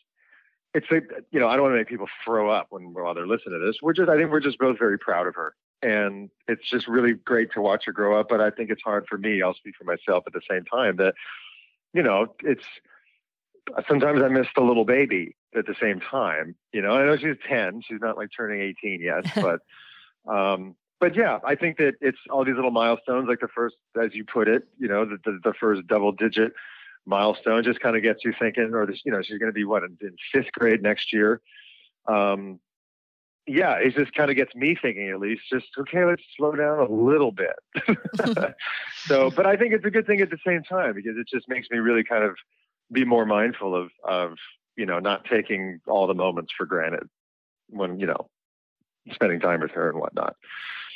[0.74, 1.02] it's a
[1.32, 3.66] you know I don't want to make people throw up when while they're listening to
[3.66, 3.78] this.
[3.82, 7.14] We're just I think we're just both very proud of her and it's just really
[7.14, 8.28] great to watch her grow up.
[8.30, 9.42] But I think it's hard for me.
[9.42, 11.14] I'll speak for myself at the same time that,
[11.94, 12.64] you know, it's
[13.88, 16.56] sometimes I miss the little baby at the same time.
[16.74, 19.60] You know, I know she's 10, she's not like turning 18 yet, but,
[20.32, 24.14] um, but yeah, I think that it's all these little milestones, like the first, as
[24.14, 26.54] you put it, you know, the, the, the first double digit
[27.06, 29.64] milestone just kind of gets you thinking, or this, you know, she's going to be
[29.64, 31.42] what in, in fifth grade next year.
[32.08, 32.60] Um,
[33.48, 36.80] yeah, it just kind of gets me thinking at least, just okay, let's slow down
[36.80, 37.56] a little bit.
[39.06, 41.48] so, but I think it's a good thing at the same time because it just
[41.48, 42.36] makes me really kind of
[42.92, 44.34] be more mindful of of
[44.76, 47.08] you know not taking all the moments for granted
[47.70, 48.30] when you know
[49.14, 50.36] spending time with her and whatnot.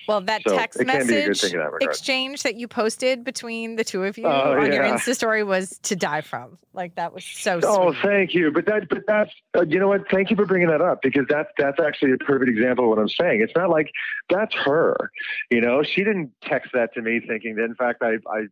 [0.08, 4.26] Well, that so text message that exchange that you posted between the two of you
[4.26, 4.74] oh, on yeah.
[4.74, 6.58] your Insta story was to die from.
[6.74, 7.60] Like that was so.
[7.64, 8.02] Oh, sweet.
[8.02, 8.52] thank you.
[8.52, 10.10] But that, but that's uh, you know what?
[10.10, 13.00] Thank you for bringing that up because that's that's actually a perfect example of what
[13.00, 13.42] I'm saying.
[13.42, 13.92] It's not like
[14.30, 15.12] that's her.
[15.50, 17.66] You know, she didn't text that to me thinking that.
[17.66, 18.48] In fact, I I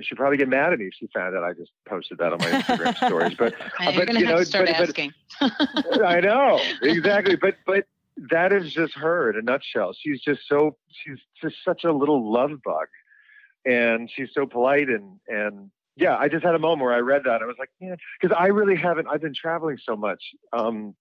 [0.00, 2.38] she'd probably get mad at me if she found out I just posted that on
[2.38, 3.34] my Instagram stories.
[3.34, 4.96] But, but you know, but,
[5.40, 7.36] but, I know exactly.
[7.36, 7.86] But but
[8.28, 9.92] that is just her in a nutshell.
[9.98, 12.86] She's just so she's just such a little love bug,
[13.64, 16.16] and she's so polite and and yeah.
[16.16, 17.42] I just had a moment where I read that.
[17.42, 19.08] I was like, yeah, because I really haven't.
[19.08, 20.94] I've been traveling so much, um,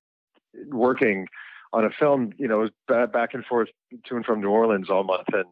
[0.68, 1.28] working
[1.74, 2.32] on a film.
[2.38, 3.70] You know, back and forth
[4.06, 5.46] to and from New Orleans all month, and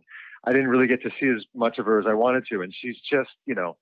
[0.43, 2.61] I didn't really get to see as much of her as I wanted to.
[2.61, 3.77] And she's just, you know,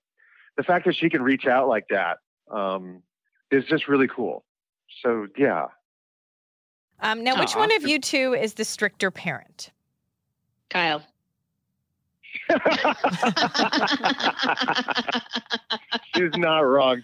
[0.56, 2.18] the fact that she can reach out like that
[2.50, 3.02] um,
[3.50, 4.44] is just really cool.
[5.02, 5.66] So yeah,
[7.00, 9.70] um, now, which one of you two is the stricter parent?
[10.70, 11.02] Kyle.
[16.14, 17.02] She's not wrong.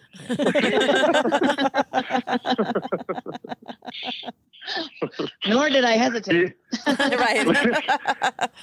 [5.47, 6.55] Nor did I hesitate.
[6.87, 8.51] right.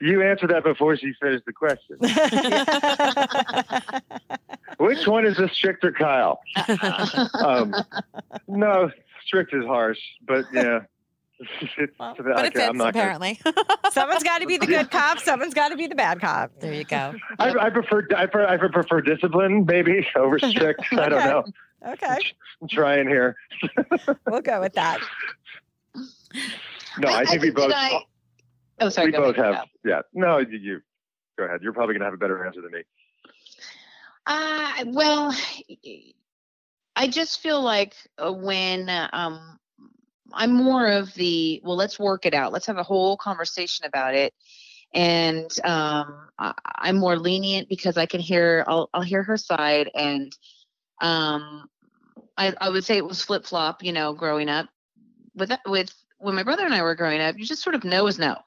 [0.00, 1.96] You answered that before she finished the question.
[4.78, 6.40] Which one is the stricter Kyle?
[7.34, 7.74] Um,
[8.46, 8.90] no,
[9.28, 10.80] strict is harsh, but yeah.
[12.00, 13.38] well, but it fits, apparently.
[13.92, 15.20] someone's got to be the good cop.
[15.20, 16.50] Someone's got to be the bad cop.
[16.58, 17.14] There you go.
[17.38, 20.80] I, I prefer I prefer, I prefer discipline, maybe over strict.
[20.92, 21.00] okay.
[21.00, 21.44] I don't know.
[21.92, 22.16] Okay.
[22.60, 23.36] I'm trying here.
[24.26, 24.98] we'll go with that.
[26.98, 27.72] No, I, I think we both.
[27.72, 28.00] I,
[28.80, 29.12] oh, sorry.
[29.12, 29.66] We both have.
[29.84, 30.00] Yeah.
[30.12, 30.80] No, you, you
[31.38, 31.60] go ahead.
[31.62, 32.82] You're probably going to have a better answer than me.
[34.26, 35.34] Uh, well,
[36.98, 39.60] I just feel like uh, when um,
[40.32, 42.52] I'm more of the well, let's work it out.
[42.52, 44.34] Let's have a whole conversation about it.
[44.92, 49.90] And um, I, am more lenient because I can hear I'll, I'll hear her side,
[49.94, 50.36] and
[51.00, 51.68] um,
[52.36, 53.84] I, I would say it was flip flop.
[53.84, 54.66] You know, growing up
[55.36, 58.08] with with when my brother and I were growing up, you just sort of know
[58.08, 58.38] is no.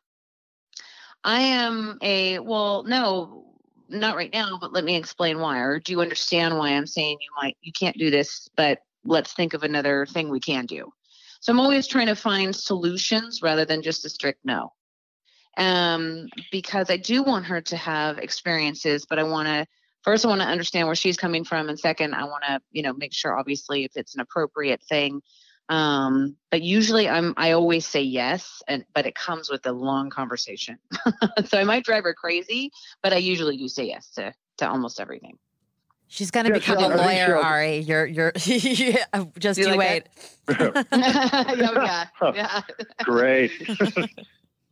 [1.23, 3.50] I am a well, no,
[3.91, 5.59] not right now, but let me explain why.
[5.59, 9.33] Or do you understand why I'm saying you might you can't do this, but let's
[9.33, 10.91] think of another thing we can do.
[11.39, 14.73] So I'm always trying to find solutions rather than just a strict no.
[15.57, 19.65] Um, because I do want her to have experiences, but I want to
[20.03, 22.83] first I want to understand where she's coming from, and second I want to you
[22.83, 25.21] know make sure obviously if it's an appropriate thing.
[25.71, 30.09] Um, but usually I'm I always say yes, and but it comes with a long
[30.09, 30.77] conversation.
[31.45, 34.99] so I might drive her crazy, but I usually do say yes to to almost
[34.99, 35.37] everything.
[36.07, 36.91] She's going to Yeah, become sure.
[36.91, 37.77] a I think lawyer, she'll- Ari.
[37.77, 40.07] You're, you're, just Do you you like wait.
[40.91, 42.61] yeah, yeah, yeah.
[43.03, 43.51] Great.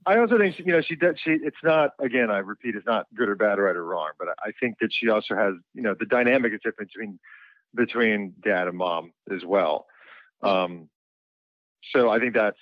[0.06, 1.16] I also think she- you know she does.
[1.24, 2.30] She it's not again.
[2.30, 4.10] I repeat, it's not good or bad, right or wrong.
[4.20, 7.20] But I think that she also has you know the dynamic is different between
[7.74, 9.86] between dad and mom as well.
[10.42, 10.90] Um,
[11.94, 12.58] so I think that's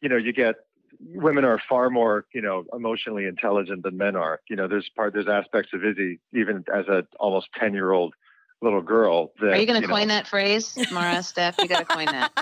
[0.00, 0.56] you know you get
[1.00, 4.40] women are far more you know emotionally intelligent than men are.
[4.48, 8.14] You know there's part there's aspects of Izzy even as a almost ten year old
[8.62, 9.32] little girl.
[9.40, 11.56] That, Are you going to know, coin that phrase, Mara, Steph?
[11.58, 12.32] You got to coin that.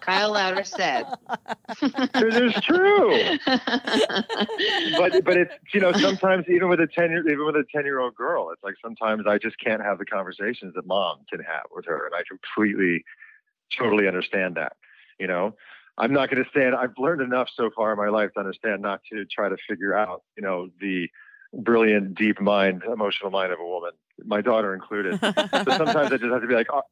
[0.00, 1.04] Kyle Lowder said.
[1.82, 3.38] It is true.
[4.96, 7.84] but but it's you know sometimes even with a ten year even with a ten
[7.84, 11.40] year old girl, it's like sometimes I just can't have the conversations that mom can
[11.40, 13.04] have with her, and I completely,
[13.76, 14.72] totally understand that.
[15.18, 15.54] You know,
[15.98, 16.74] I'm not going to stand.
[16.74, 19.94] I've learned enough so far in my life to understand not to try to figure
[19.94, 21.08] out you know the
[21.52, 23.90] brilliant, deep mind, emotional mind of a woman,
[24.24, 25.18] my daughter included.
[25.20, 26.82] so sometimes I just have to be like, oh.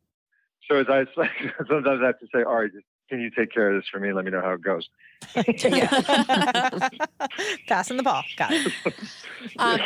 [0.69, 1.05] so as I
[1.69, 4.01] sometimes I have to say, all right, just, can you take care of this for
[4.01, 4.13] me?
[4.13, 4.89] Let me know how it goes.
[7.67, 8.23] Passing the ball.
[8.37, 8.73] Got it.
[9.59, 9.81] Um,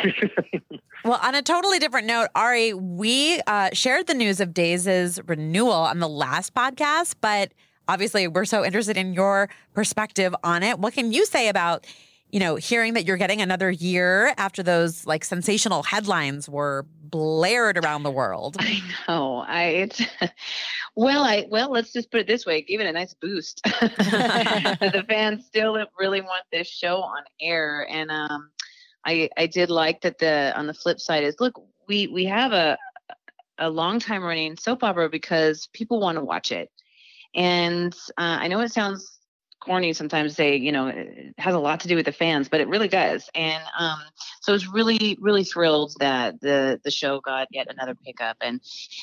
[1.05, 5.71] Well, on a totally different note, Ari, we uh, shared the news of Days' renewal
[5.71, 7.51] on the last podcast, but
[7.87, 10.79] obviously we're so interested in your perspective on it.
[10.79, 11.85] What can you say about,
[12.33, 17.77] you know, hearing that you're getting another year after those like sensational headlines were blared
[17.77, 18.57] around the world?
[18.59, 19.45] I know.
[19.47, 20.01] I it's
[20.95, 23.61] well, I well, let's just put it this way: give it a nice boost.
[23.63, 28.49] the fans still really want this show on air, and um,
[29.05, 30.17] I I did like that.
[30.17, 31.53] The on the flip side is look,
[31.87, 32.79] we we have a
[33.59, 36.71] a long time running soap opera because people want to watch it,
[37.35, 39.12] and uh, I know it sounds
[39.63, 42.61] corny sometimes say you know it has a lot to do with the fans but
[42.61, 43.29] it really does.
[43.33, 43.99] And um
[44.41, 48.37] so I was really really thrilled that the the show got yet another pickup.
[48.41, 48.61] And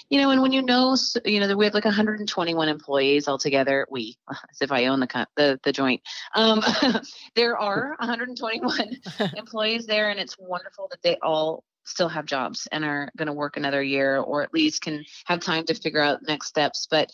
[0.08, 3.86] you know and when you know you know that we have like 121 employees altogether
[3.90, 6.00] we as if i own the the, the joint
[6.34, 6.62] um
[7.34, 8.96] there are 121
[9.36, 13.32] employees there and it's wonderful that they all still have jobs and are going to
[13.32, 16.86] work another year or at least can have time to figure out next steps.
[16.90, 17.10] But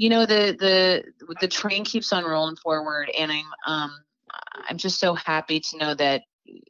[0.00, 3.90] you know the the the train keeps on rolling forward and i'm um
[4.66, 6.22] i'm just so happy to know that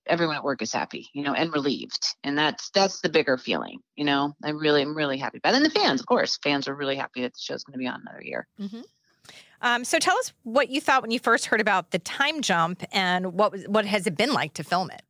[0.04, 3.78] everyone at work is happy you know and relieved and that's that's the bigger feeling
[3.94, 4.34] you know?
[4.42, 5.58] I really i'm really happy about it.
[5.58, 7.86] And the fans of course fans are really happy that the show's going to be
[7.86, 8.48] on another year.
[9.62, 12.82] Um, so tell us what you thought when you first heard about the time jump
[12.92, 15.02] and what was what has it been like to film it?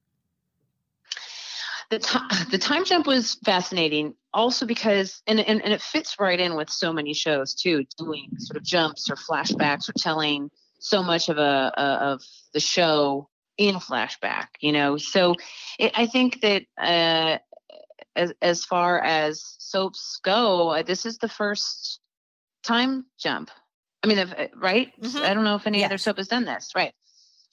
[1.91, 6.39] the time the time jump was fascinating also because and, and and it fits right
[6.39, 11.03] in with so many shows too doing sort of jumps or flashbacks or telling so
[11.03, 12.22] much of a, a of
[12.55, 13.28] the show
[13.59, 15.35] in flashback you know so
[15.78, 17.39] it, i think that uh
[18.16, 22.01] as as far as soaps go uh, this is the first
[22.62, 23.51] time jump
[24.03, 25.22] i mean if, uh, right Mhm.
[25.22, 26.95] i don't know if any other soap has done this right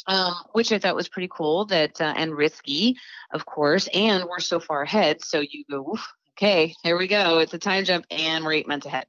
[0.09, 2.95] um, which I thought was pretty cool that uh, and risky,
[3.33, 3.89] of course.
[3.93, 7.39] And we're so far ahead, so you go, "Oof, okay, here we go.
[7.39, 9.05] It's a time jump, and we're eight months ahead.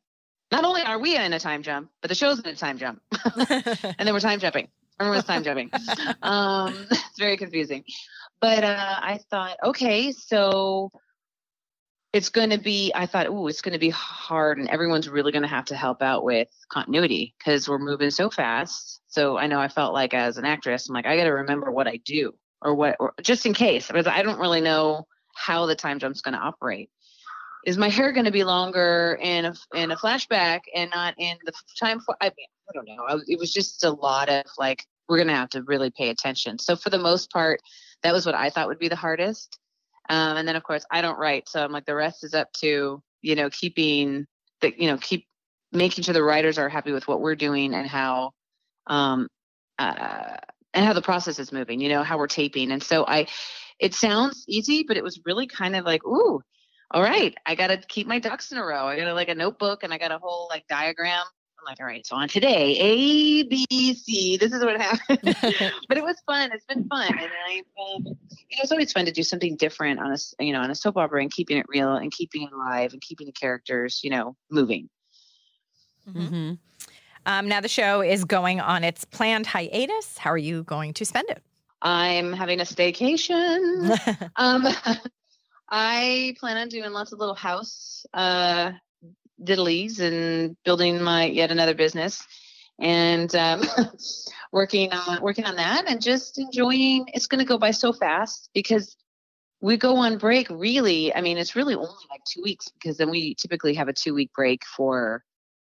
[0.50, 3.02] Not only are we in a time jump, but the show's in a time jump,
[3.36, 4.68] and then we're time jumping.
[4.98, 5.70] Everyone's time jumping.
[6.22, 7.84] Um, it's very confusing.
[8.40, 10.90] But uh, I thought, okay, so
[12.12, 12.92] it's going to be.
[12.94, 15.76] I thought, oh, it's going to be hard, and everyone's really going to have to
[15.76, 19.00] help out with continuity because we're moving so fast.
[19.08, 21.70] So I know I felt like as an actress, I'm like, I got to remember
[21.70, 25.66] what I do or what, or just in case, because I don't really know how
[25.66, 26.90] the time jump's going to operate.
[27.66, 31.36] Is my hair going to be longer in a in a flashback and not in
[31.44, 32.16] the time for?
[32.20, 33.04] I mean, I don't know.
[33.06, 36.10] I, it was just a lot of like, we're going to have to really pay
[36.10, 36.58] attention.
[36.58, 37.60] So for the most part,
[38.02, 39.58] that was what I thought would be the hardest.
[40.08, 42.52] Um, and then of course I don't write, so I'm like the rest is up
[42.60, 44.26] to you know keeping
[44.60, 45.26] the you know keep
[45.72, 48.32] making sure the writers are happy with what we're doing and how
[48.86, 49.28] um,
[49.78, 50.36] uh,
[50.74, 52.70] and how the process is moving, you know, how we're taping.
[52.72, 53.26] And so I,
[53.78, 56.40] it sounds easy, but it was really kind of like, ooh,
[56.90, 58.86] all right, I got to keep my ducks in a row.
[58.86, 61.22] I got to like a notebook and I got a whole like diagram.
[61.58, 65.20] I'm like, all right, so on today, A, B, C, this is what happened.
[65.88, 66.50] but it was fun.
[66.52, 67.08] It's been fun.
[67.08, 70.52] And I, um, you know, it's always fun to do something different on a, you
[70.52, 73.26] know, on a soap opera and keeping it real and keeping it alive and keeping
[73.26, 74.88] the characters, you know, moving.
[76.08, 76.54] Mm-hmm.
[77.26, 80.16] Um, now the show is going on its planned hiatus.
[80.16, 81.42] How are you going to spend it?
[81.82, 84.30] I'm having a staycation.
[84.36, 84.66] um,
[85.70, 88.72] I plan on doing lots of little house uh,
[89.42, 92.26] diddlies and building my yet another business,
[92.78, 93.62] and um,
[94.52, 97.06] working on working on that, and just enjoying.
[97.12, 98.96] It's going to go by so fast because
[99.60, 100.48] we go on break.
[100.48, 103.92] Really, I mean, it's really only like two weeks because then we typically have a
[103.92, 105.22] two week break for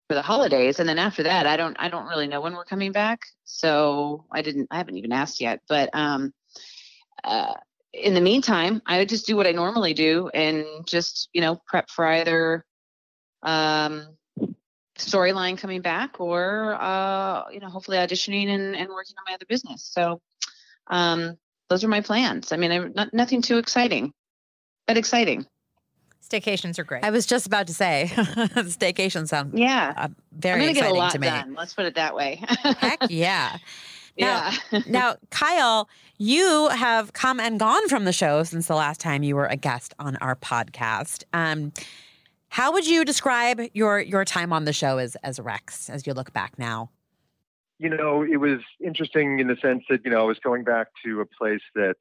[0.08, 2.64] for the holidays, and then after that, I don't I don't really know when we're
[2.64, 3.20] coming back.
[3.44, 6.32] So I didn't I haven't even asked yet, but um.
[7.22, 7.54] Uh,
[8.02, 11.60] in the meantime, I would just do what I normally do and just, you know,
[11.66, 12.64] prep for either
[13.42, 14.16] um,
[14.98, 19.46] storyline coming back or, uh, you know, hopefully auditioning and, and working on my other
[19.48, 19.88] business.
[19.92, 20.20] So
[20.88, 21.36] um,
[21.68, 22.52] those are my plans.
[22.52, 24.12] I mean, I'm not, nothing too exciting,
[24.86, 25.46] but exciting.
[26.28, 27.04] Staycations are great.
[27.04, 29.92] I was just about to say, staycation sound Yeah.
[29.96, 31.26] uh, very I'm going to get a lot to me.
[31.28, 31.54] done.
[31.54, 32.42] Let's put it that way.
[32.78, 33.58] Heck yeah.
[34.18, 34.80] Now, yeah.
[34.86, 35.88] now, Kyle,
[36.18, 39.56] you have come and gone from the show since the last time you were a
[39.56, 41.24] guest on our podcast.
[41.32, 41.72] Um,
[42.48, 46.14] how would you describe your your time on the show as as Rex as you
[46.14, 46.90] look back now?
[47.78, 50.88] you know, it was interesting in the sense that, you know, I was going back
[51.04, 51.96] to a place that,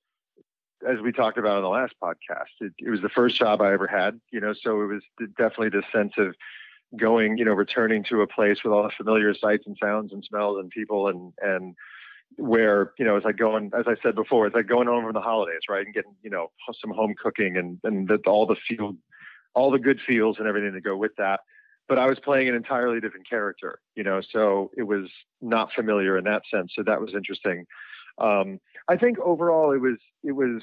[0.87, 3.73] as we talked about on the last podcast, it, it was the first job I
[3.73, 5.01] ever had, you know, so it was
[5.37, 6.35] definitely this sense of
[6.97, 10.23] going, you know, returning to a place with all the familiar sights and sounds and
[10.23, 11.75] smells and people and, and,
[12.37, 15.03] where you know as i go going as i said before it's like going home
[15.03, 18.45] for the holidays right and getting you know some home cooking and and the, all
[18.45, 18.95] the feel
[19.53, 21.41] all the good feels and everything that go with that.
[21.87, 25.09] But i was playing an entirely different character you know so it was
[25.41, 27.65] not familiar in that sense so that was interesting.
[28.17, 30.61] Um, i think overall it was it was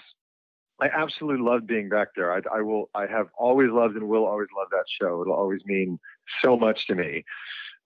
[0.80, 2.32] i absolutely loved being back there.
[2.32, 5.20] I, I will i have always loved and will always love that show.
[5.20, 5.98] It'll always mean
[6.42, 7.24] so much to me.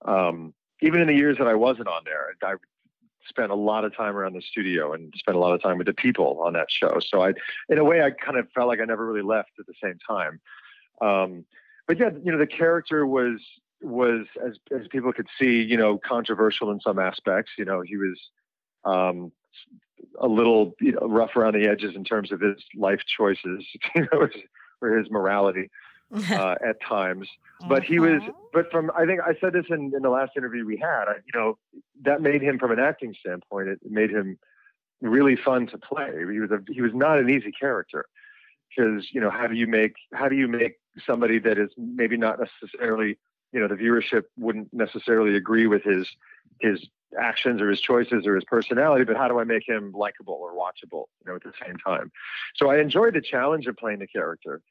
[0.05, 2.53] Um, even in the years that i wasn't on there i
[3.27, 5.87] spent a lot of time around the studio and spent a lot of time with
[5.87, 6.99] the people on that show.
[7.05, 7.33] So I,
[7.69, 9.97] in a way, I kind of felt like I never really left at the same
[10.07, 10.39] time.
[11.01, 11.45] Um,
[11.87, 13.39] but yeah, you know, the character was
[13.81, 17.51] was as as people could see, you know, controversial in some aspects.
[17.57, 18.19] You know, he was
[18.83, 19.31] um,
[20.19, 23.65] a little you know, rough around the edges in terms of his life choices,
[23.95, 24.27] you know,
[24.81, 25.69] or his morality
[26.31, 27.27] uh, at times.
[27.67, 28.21] But he was,
[28.53, 31.05] but from I think I said this in, in the last interview we had.
[31.07, 31.57] I, you know,
[32.03, 33.69] that made him from an acting standpoint.
[33.69, 34.37] It made him
[35.01, 36.11] really fun to play.
[36.31, 38.05] He was a, he was not an easy character
[38.69, 40.75] because you know how do you make how do you make
[41.05, 43.17] somebody that is maybe not necessarily
[43.51, 46.07] you know the viewership wouldn't necessarily agree with his
[46.59, 46.87] his
[47.19, 50.53] actions or his choices or his personality, but how do I make him likable or
[50.53, 52.11] watchable, you know, at the same time?
[52.55, 54.61] So I enjoyed the challenge of playing the character.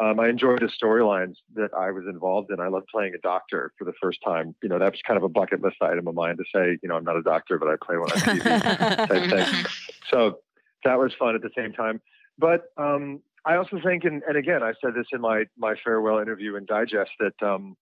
[0.00, 2.58] Um, I enjoyed the storylines that I was involved in.
[2.58, 4.54] I loved playing a doctor for the first time.
[4.60, 6.88] You know, that was kind of a bucket list item of mine to say, you
[6.88, 9.64] know, I'm not a doctor, but I play one on TV type thing.
[10.10, 10.38] So
[10.82, 12.00] that was fun at the same time.
[12.36, 16.18] But um, I also think, and, and again, I said this in my my farewell
[16.18, 17.76] interview and digest that um,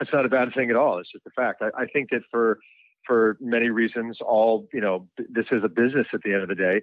[0.00, 0.98] it's not a bad thing at all.
[0.98, 1.62] It's just a fact.
[1.62, 2.58] I, I think that for
[3.06, 6.54] for many reasons, all you know, this is a business at the end of the
[6.56, 6.82] day.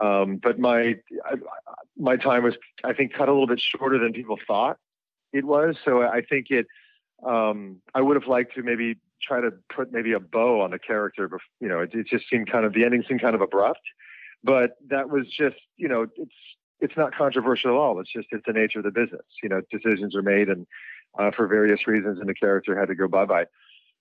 [0.00, 0.96] Um, but my
[2.00, 4.78] my time was, I think, cut a little bit shorter than people thought
[5.32, 5.76] it was.
[5.84, 6.66] So I think it.
[7.24, 10.78] Um, I would have liked to maybe try to put maybe a bow on the
[10.78, 11.28] character.
[11.28, 13.82] But you know, it, it just seemed kind of the ending seemed kind of abrupt.
[14.42, 16.34] But that was just, you know, it's
[16.80, 18.00] it's not controversial at all.
[18.00, 19.26] It's just it's the nature of the business.
[19.42, 20.66] You know, decisions are made, and
[21.18, 23.46] uh, for various reasons, and the character had to go bye bye.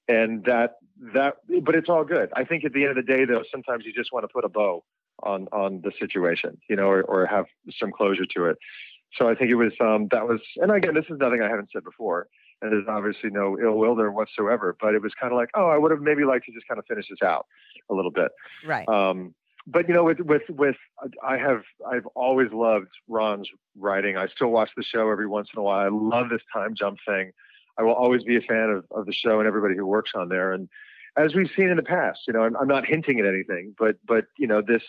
[0.08, 0.76] And that
[1.14, 2.30] that, but it's all good.
[2.36, 4.46] I think at the end of the day, though, sometimes you just want to put
[4.46, 4.84] a bow
[5.24, 7.46] on on the situation, you know, or, or have
[7.78, 8.58] some closure to it.
[9.14, 11.70] So I think it was um, that was, and again, this is nothing I haven't
[11.74, 12.28] said before,
[12.62, 14.76] and there's obviously no ill will there whatsoever.
[14.80, 16.80] But it was kind of like, oh, I would have maybe liked to just kind
[16.80, 17.48] of finish this out
[17.90, 18.32] a little bit.
[18.66, 18.88] Right.
[18.88, 19.34] Um,
[19.66, 20.76] but you know, with with with
[21.24, 24.18] I have I've always loved Ron's writing.
[24.18, 25.86] I still watch the show every once in a while.
[25.86, 27.32] I love this time jump thing.
[27.78, 30.28] I will always be a fan of, of the show and everybody who works on
[30.28, 30.52] there.
[30.52, 30.68] And
[31.18, 33.96] as we've seen in the past, you know, I'm, I'm not hinting at anything, but
[34.06, 34.84] but you know, this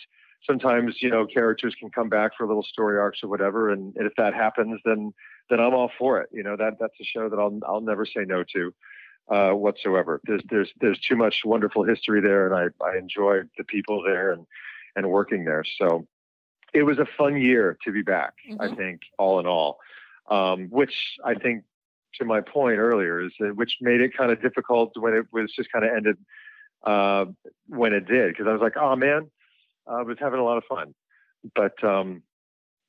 [0.47, 4.07] sometimes you know characters can come back for little story arcs or whatever, and, and
[4.07, 5.13] if that happens, then
[5.49, 6.29] then I'm all for it.
[6.33, 8.75] You know, that that's a show that I'll I'll never say no to.
[9.29, 10.21] Uh, whatsoever.
[10.25, 14.33] There's there's there's too much wonderful history there, and I I enjoy the people there
[14.33, 14.45] and
[14.97, 15.63] and working there.
[15.79, 16.09] So
[16.73, 18.35] it was a fun year to be back.
[18.49, 18.61] Mm-hmm.
[18.61, 19.79] I think all in all,
[20.29, 21.65] um, which I think
[22.15, 25.53] to my point earlier is that, which made it kind of difficult when it was
[25.53, 26.17] just kind of ended
[26.85, 27.27] uh,
[27.69, 29.31] when it did because I was like, oh man,
[29.87, 30.95] I was having a lot of fun,
[31.55, 32.23] but um,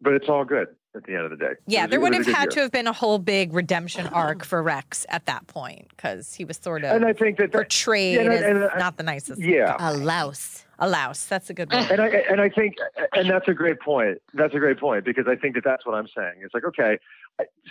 [0.01, 0.67] but it's all good.
[0.95, 1.53] at the end of the day.
[1.67, 2.49] Yeah, was- there would have had year.
[2.51, 6.43] to have been a whole big redemption arc for Rex at that point because he
[6.43, 8.77] was sort of And I think that, that portrayed yeah, and I- as and I-
[8.79, 9.41] not the nicest.
[9.41, 9.75] yeah.
[9.79, 10.65] A louse.
[10.79, 11.25] A louse.
[11.25, 11.85] That's a good one.
[11.91, 12.75] and I and I think
[13.13, 14.17] and that's a great point.
[14.33, 16.41] That's a great point because I think that that's what I'm saying.
[16.43, 16.97] It's like okay,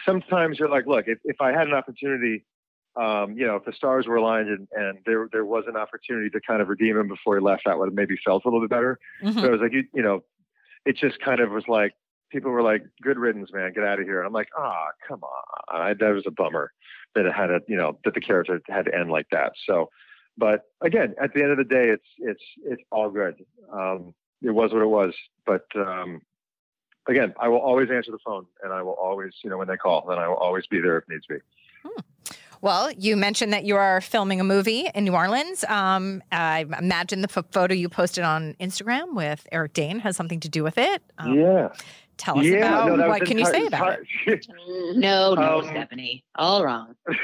[0.06, 2.44] sometimes you're like, look, if, if I had an opportunity,
[2.96, 6.30] um, you know, if the stars were aligned and, and there there was an opportunity
[6.30, 8.60] to kind of redeem him before he left, that would have maybe felt a little
[8.60, 8.98] bit better.
[9.22, 9.34] Mhm.
[9.34, 10.24] But it was like you you know,
[10.84, 11.94] it just kind of was like
[12.30, 14.18] people were like, good riddance, man, get out of here.
[14.18, 16.72] And I'm like, ah, come on, I, that was a bummer
[17.14, 19.52] that it had a you know that the character had to end like that.
[19.66, 19.90] So.
[20.38, 23.44] But again, at the end of the day, it's it's it's all good.
[23.70, 25.12] Um, it was what it was.
[25.44, 26.22] But um,
[27.06, 29.76] again, I will always answer the phone, and I will always, you know, when they
[29.76, 31.36] call, then I will always be there if needs be.
[32.62, 35.64] Well, you mentioned that you are filming a movie in New Orleans.
[35.64, 40.48] Um, I imagine the photo you posted on Instagram with Eric Dane has something to
[40.48, 41.02] do with it.
[41.18, 41.68] Um, yeah.
[42.18, 42.58] Tell us yeah.
[42.84, 44.46] about no, what was can you entire- say about it?
[44.96, 46.22] No, no, Um, Stephanie.
[46.34, 46.94] All wrong.
[47.08, 47.14] or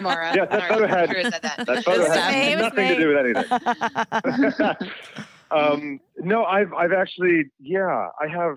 [0.00, 0.34] Mara.
[0.34, 1.42] Yeah, that I don't photo know had- who that.
[1.42, 2.94] That photo It's has nothing me.
[2.94, 4.88] to do with anything.
[5.50, 8.56] um, no, I've I've actually yeah, I have.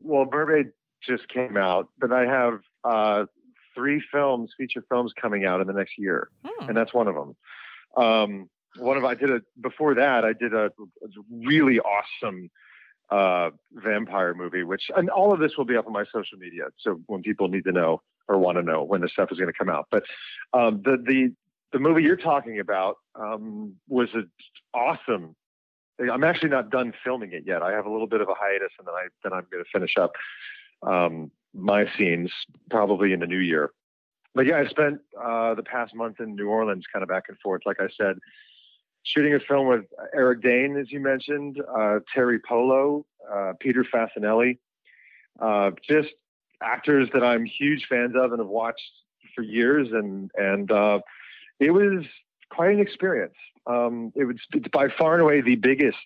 [0.00, 0.70] Well, Mermaid
[1.06, 3.26] just came out, but I have uh,
[3.80, 6.68] three films, feature films coming out in the next year, Hmm.
[6.68, 7.36] and that's one of them.
[7.96, 12.50] Um, one of I did a before that I did a, a really awesome
[13.10, 16.64] uh, vampire movie, which and all of this will be up on my social media.
[16.78, 19.52] So when people need to know or want to know when the stuff is going
[19.52, 20.04] to come out, but
[20.52, 21.32] um, the the
[21.72, 24.30] the movie you're talking about um, was an
[24.74, 25.34] awesome.
[26.00, 27.62] I'm actually not done filming it yet.
[27.62, 29.70] I have a little bit of a hiatus, and then I then I'm going to
[29.70, 30.12] finish up
[30.82, 32.30] um, my scenes
[32.70, 33.70] probably in the new year.
[34.34, 37.38] But yeah, I spent uh, the past month in New Orleans, kind of back and
[37.40, 37.62] forth.
[37.66, 38.16] Like I said,
[39.02, 39.84] shooting a film with
[40.14, 44.58] Eric Dane, as you mentioned, uh, Teri Polo, uh, Peter Facinelli,
[45.40, 46.10] uh, just
[46.62, 48.92] actors that I'm huge fans of and have watched
[49.34, 51.00] for years, and and uh,
[51.58, 52.04] it was
[52.50, 53.34] quite an experience.
[53.66, 54.36] Um, it was
[54.72, 55.98] by far and away the biggest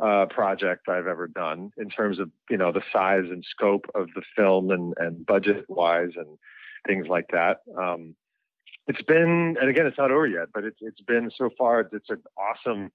[0.00, 4.08] uh, project I've ever done in terms of you know the size and scope of
[4.14, 6.38] the film and and budget wise and
[6.86, 7.58] things like that.
[7.76, 8.14] Um,
[8.86, 12.10] it's been and again it's not over yet, but it's it's been so far it's
[12.10, 12.90] an awesome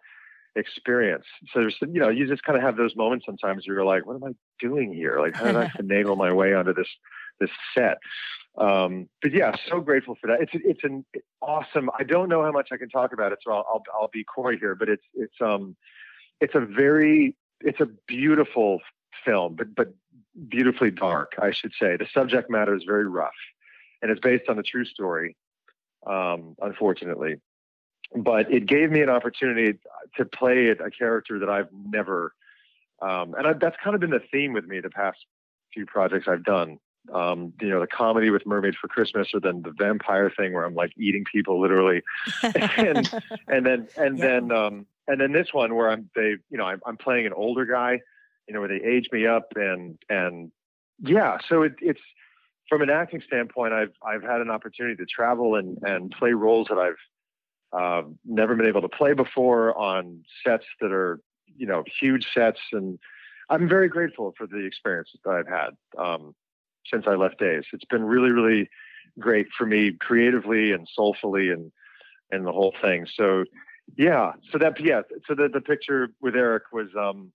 [0.55, 1.25] experience.
[1.53, 4.05] So there's you know you just kind of have those moments sometimes where you're like,
[4.05, 5.19] what am I doing here?
[5.19, 6.87] Like how did I finagle my way onto this
[7.39, 7.97] this set?
[8.57, 10.41] Um, but yeah, so grateful for that.
[10.41, 11.05] It's it's an
[11.41, 11.89] awesome.
[11.97, 14.23] I don't know how much I can talk about it, so I'll I'll, I'll be
[14.23, 14.75] coy here.
[14.75, 15.75] But it's it's um
[16.41, 18.79] it's a very it's a beautiful
[19.25, 19.93] film, but but
[20.49, 21.97] beautifully dark, I should say.
[21.97, 23.31] The subject matter is very rough,
[24.01, 25.35] and it's based on a true story.
[26.05, 27.37] Um, unfortunately,
[28.15, 29.79] but it gave me an opportunity
[30.17, 32.33] to play a character that I've never.
[33.01, 35.17] Um, and I, that's kind of been the theme with me the past
[35.73, 36.79] few projects I've done
[37.11, 40.63] um, you know, the comedy with Mermaid for Christmas, or then the vampire thing where
[40.63, 42.01] I'm like eating people literally,
[42.43, 43.11] and
[43.47, 44.25] and then and Yeah.
[44.25, 47.33] then um, and then this one where I'm they you know I'm, I'm playing an
[47.33, 47.99] older guy,
[48.47, 50.51] you know, where they age me up and and
[50.99, 52.01] yeah, so it, it's
[52.69, 56.67] from an acting standpoint, I've I've had an opportunity to travel and and play roles
[56.69, 56.95] that I've
[57.77, 61.19] uh, never been able to play before on sets that are
[61.55, 62.99] you know huge sets and
[63.49, 66.33] I'm very grateful for the experiences that I've had um,
[66.85, 67.65] since I left Days.
[67.73, 68.69] It's been really, really
[69.19, 71.71] great for me creatively and soulfully and
[72.31, 73.05] and the whole thing.
[73.13, 73.43] So
[73.97, 77.31] yeah, so that yeah, so the the picture with Eric was um,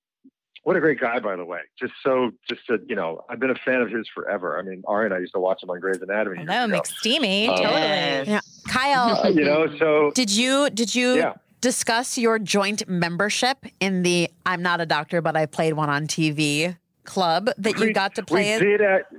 [0.64, 1.60] what a great guy by the way.
[1.78, 4.58] Just so just to, you know, I've been a fan of his forever.
[4.58, 6.44] I mean, Ari and I used to watch him on Grey's Anatomy.
[6.44, 6.80] No, years ago.
[6.80, 7.48] McSteamy.
[7.48, 8.32] Um, totally.
[8.32, 8.40] Yeah.
[8.68, 11.34] Kyle, Uh, you know, so did you did you yeah.
[11.60, 16.06] discuss your joint membership in the I'm not a doctor but I played one on
[16.06, 18.60] TV club that you got to play we in?
[18.60, 19.14] did act,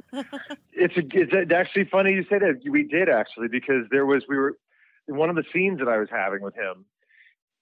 [0.73, 4.37] it's a, it's actually funny you say that we did actually because there was we
[4.37, 4.55] were
[5.07, 6.85] in one of the scenes that I was having with him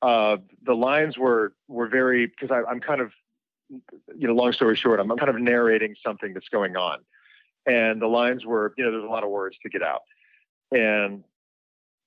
[0.01, 3.11] uh the lines were were very because I'm kind of
[3.69, 6.99] you know long story short I'm, I'm kind of narrating something that's going on
[7.65, 10.01] and the lines were you know there's a lot of words to get out
[10.71, 11.23] and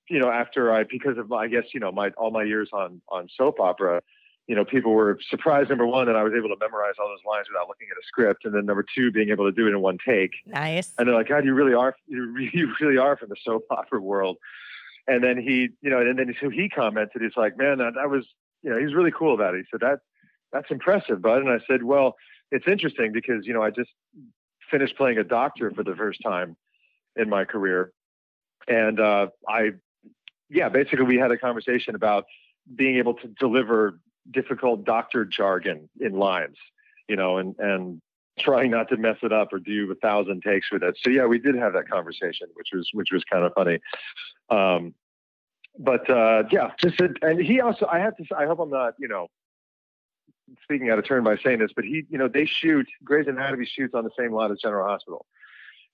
[0.09, 2.71] you know after I because of my, I guess you know my all my years
[2.73, 4.03] on on soap opera
[4.51, 7.25] you know, people were surprised, number one, that I was able to memorize all those
[7.25, 8.45] lines without looking at a script.
[8.45, 10.33] And then number two, being able to do it in one take.
[10.45, 10.93] Nice.
[10.99, 14.01] And they're like, God, you really are, you you really are from the soap opera
[14.01, 14.39] world.
[15.11, 18.09] And then he, you know, and then so he commented, he's like, man, that, that
[18.09, 18.25] was,
[18.63, 19.59] you know, he was really cool about it.
[19.59, 19.99] He said, that,
[20.53, 21.39] that's impressive, bud.
[21.39, 22.15] And I said, well,
[22.53, 23.91] it's interesting because, you know, I just
[24.71, 26.57] finished playing a doctor for the first time
[27.17, 27.91] in my career.
[28.69, 29.71] And uh, I,
[30.49, 32.25] yeah, basically we had a conversation about
[32.73, 33.99] being able to deliver
[34.31, 36.57] difficult doctor jargon in lines,
[37.09, 38.01] you know, and, and
[38.39, 40.97] trying not to mess it up or do a thousand takes with it.
[41.03, 43.81] So yeah, we did have that conversation, which was which was kind of funny.
[44.51, 44.95] Um,
[45.79, 49.09] but uh, yeah, just and he also I have to I hope I'm not you
[49.09, 49.29] know
[50.65, 53.67] speaking out of turn by saying this, but he you know they shoot Grey's Anatomy
[53.67, 55.27] shoots on the same lot as General Hospital.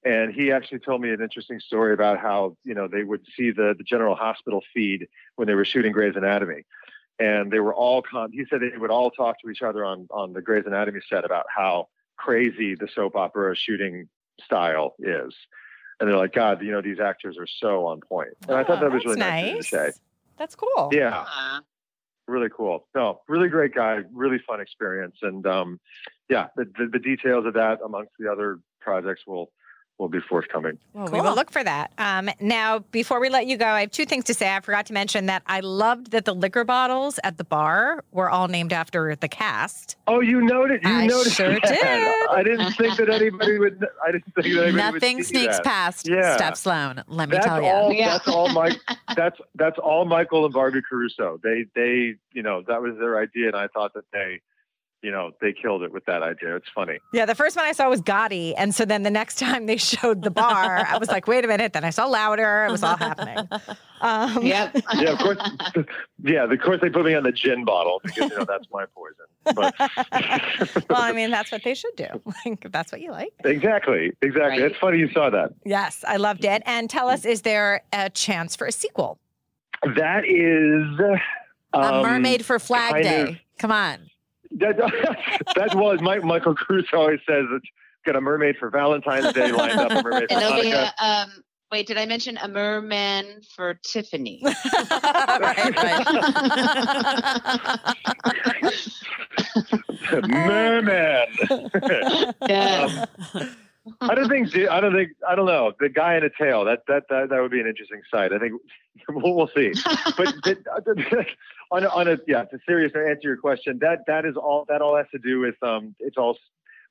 [0.05, 3.51] And he actually told me an interesting story about how you know they would see
[3.51, 5.07] the the General Hospital feed
[5.37, 6.62] when they were shooting Grey's Anatomy,
[7.18, 8.31] and they were all con.
[8.33, 11.24] He said they would all talk to each other on on the Grey's Anatomy set
[11.24, 14.09] about how crazy the soap opera shooting
[14.43, 15.35] style is.
[15.99, 18.34] And they're like, God, you know, these actors are so on point.
[18.49, 19.70] And I thought that was Oh, that's really nice, nice.
[19.70, 19.92] to say.
[20.36, 20.90] That's cool.
[20.92, 21.61] Yeah, Aw.
[22.28, 22.86] really cool.
[22.94, 25.16] No, really great guy, really fun experience.
[25.22, 25.80] And um,
[26.28, 29.51] yeah, the, the, the details of that amongst the other projects will
[29.99, 30.78] will be forthcoming.
[30.92, 31.90] Well, we will look for that.
[31.97, 34.55] Um, now, before we let you go, I have two things to say.
[34.55, 38.28] I forgot to mention that I loved that the liquor bottles at the bar were
[38.28, 39.97] all named after the cast.
[40.07, 40.82] Oh, you noted?
[40.84, 41.62] You I noticed sure that.
[41.62, 42.28] did.
[42.30, 43.84] I didn't think that anybody would.
[44.07, 45.64] I didn't think that anybody Nothing would sneaks that.
[45.64, 46.36] past Yeah.
[46.36, 47.03] Steph Sloane.
[47.09, 47.68] Let me That's tell you.
[47.68, 47.92] all.
[47.92, 48.11] Yeah.
[48.12, 48.49] That's all.
[48.53, 48.78] Mike.
[49.16, 50.05] That's that's all.
[50.05, 51.40] Michael and Barbie Caruso.
[51.42, 54.40] They they you know that was their idea, and I thought that they,
[55.07, 56.57] you know, they killed it with that idea.
[56.57, 56.98] It's funny.
[57.12, 58.54] Yeah, the first one I saw was Gotti.
[58.59, 61.48] And so then the next time they showed the bar, I was like, wait a
[61.48, 61.72] minute.
[61.72, 62.66] Then I saw Lowder.
[62.68, 63.38] It was all happening.
[64.00, 64.76] Um, Yep.
[64.96, 65.38] Yeah, of course.
[66.24, 68.84] yeah, of course they put me on the gin bottle because you know that's my
[68.86, 69.26] poison.
[69.54, 69.74] But
[70.90, 72.09] well, I mean, that's what they should do.
[72.44, 73.32] Like, that's what you like.
[73.44, 74.61] exactly, exactly.
[74.62, 74.70] Right.
[74.72, 75.50] It's funny you saw that.
[75.64, 76.62] Yes, I loved it.
[76.66, 79.20] And tell us, is there a chance for a sequel?
[79.94, 80.98] That is
[81.72, 83.22] a um, mermaid for Flag Day.
[83.22, 84.11] of- Come on.
[84.53, 84.76] That,
[85.57, 87.66] that was Mike, Michael Cruz always says it's
[88.05, 90.92] got a mermaid for Valentine's Day lined up, a mermaid for And there'll be a,
[90.99, 91.30] um,
[91.72, 94.42] wait, did I mention a merman for Tiffany?
[94.90, 95.74] right,
[100.28, 101.26] Merman.
[102.49, 103.07] yeah.
[104.01, 104.55] I don't think.
[104.68, 105.11] I don't think.
[105.28, 105.72] I don't know.
[105.78, 106.64] The guy in a tail.
[106.64, 108.32] That that that, that would be an interesting sight.
[108.32, 108.55] I think
[109.09, 109.72] we'll, we'll see.
[110.16, 111.26] But the,
[111.70, 113.78] on a, on a yeah, to serious answer your question.
[113.80, 114.64] That that is all.
[114.68, 115.95] That all has to do with um.
[116.01, 116.37] It's all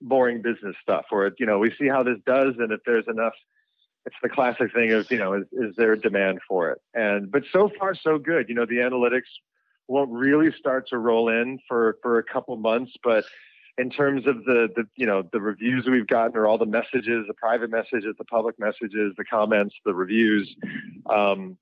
[0.01, 1.05] boring business stuff.
[1.09, 3.33] Where you know we see how this does, and if there's enough.
[4.07, 6.79] It's the classic thing of you know is, is there a demand for it?
[6.93, 8.49] And but so far so good.
[8.49, 9.23] You know the analytics
[9.87, 13.25] won't really start to roll in for for a couple months, but
[13.77, 17.25] in terms of the the you know the reviews we've gotten or all the messages,
[17.27, 20.55] the private messages, the public messages, the comments, the reviews,
[21.09, 21.57] um,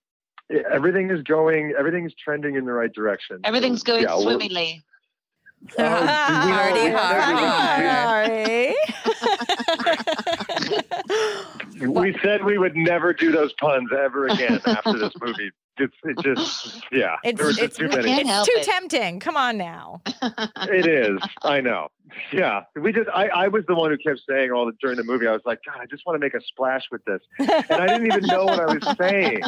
[0.71, 3.39] everything is going, everything's trending in the right direction.
[3.43, 4.83] Everything's going Yeah, swimmingly.
[5.79, 8.75] Oh, we don't- Hardy,
[11.87, 15.51] we- We said we would never do those puns ever again after this movie.
[15.77, 17.15] It's it just yeah.
[17.23, 18.11] It's, there were just it's, too many.
[18.11, 18.63] it's too it.
[18.63, 19.19] tempting.
[19.19, 20.01] Come on now.
[20.69, 21.19] It is.
[21.41, 21.87] I know.
[22.31, 22.61] Yeah.
[22.75, 25.27] We just I, I was the one who kept saying all the during the movie,
[25.27, 27.21] I was like, God, I just want to make a splash with this.
[27.39, 29.41] And I didn't even know what I was saying.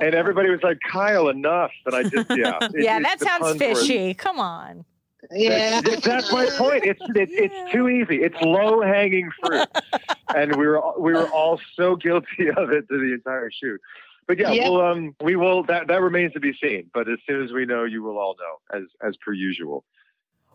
[0.00, 1.70] And everybody was like, Kyle, enough.
[1.86, 2.58] And I just yeah.
[2.60, 4.14] It- yeah, that sounds puns were- fishy.
[4.14, 4.84] Come on.
[5.30, 5.80] Yeah.
[5.80, 6.84] That's, that's my point.
[6.84, 8.22] It's it, it's too easy.
[8.22, 9.68] It's low hanging fruit,
[10.34, 13.80] and we were we were all so guilty of it through the entire shoot.
[14.26, 14.70] But yeah, Yep.
[14.70, 15.62] well, um, we will.
[15.64, 16.90] That that remains to be seen.
[16.94, 19.84] But as soon as we know, you will all know, as as per usual.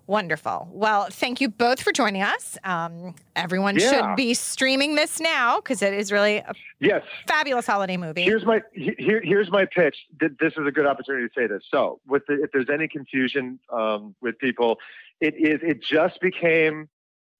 [0.07, 0.69] Wonderful.
[0.71, 2.57] Well, thank you both for joining us.
[2.63, 3.89] Um, everyone Yeah.
[3.91, 7.03] should be streaming this now because it is really a Yes.
[7.27, 8.23] fabulous holiday movie.
[8.23, 9.97] Here's my here, here's my pitch.
[10.19, 11.63] This is a good opportunity to say this.
[11.69, 14.79] So, with the, if there's any confusion um, with people,
[15.19, 16.87] it is it just became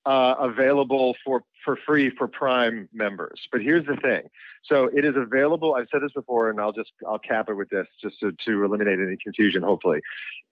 [0.08, 3.45] uh, available for for free for Prime members.
[3.51, 4.30] But here's the thing.
[4.64, 5.76] So it is available.
[5.76, 8.64] I've said this before, and I'll just I'll cap it with this just to, to
[8.64, 9.64] eliminate any confusion.
[9.64, 9.99] Hopefully,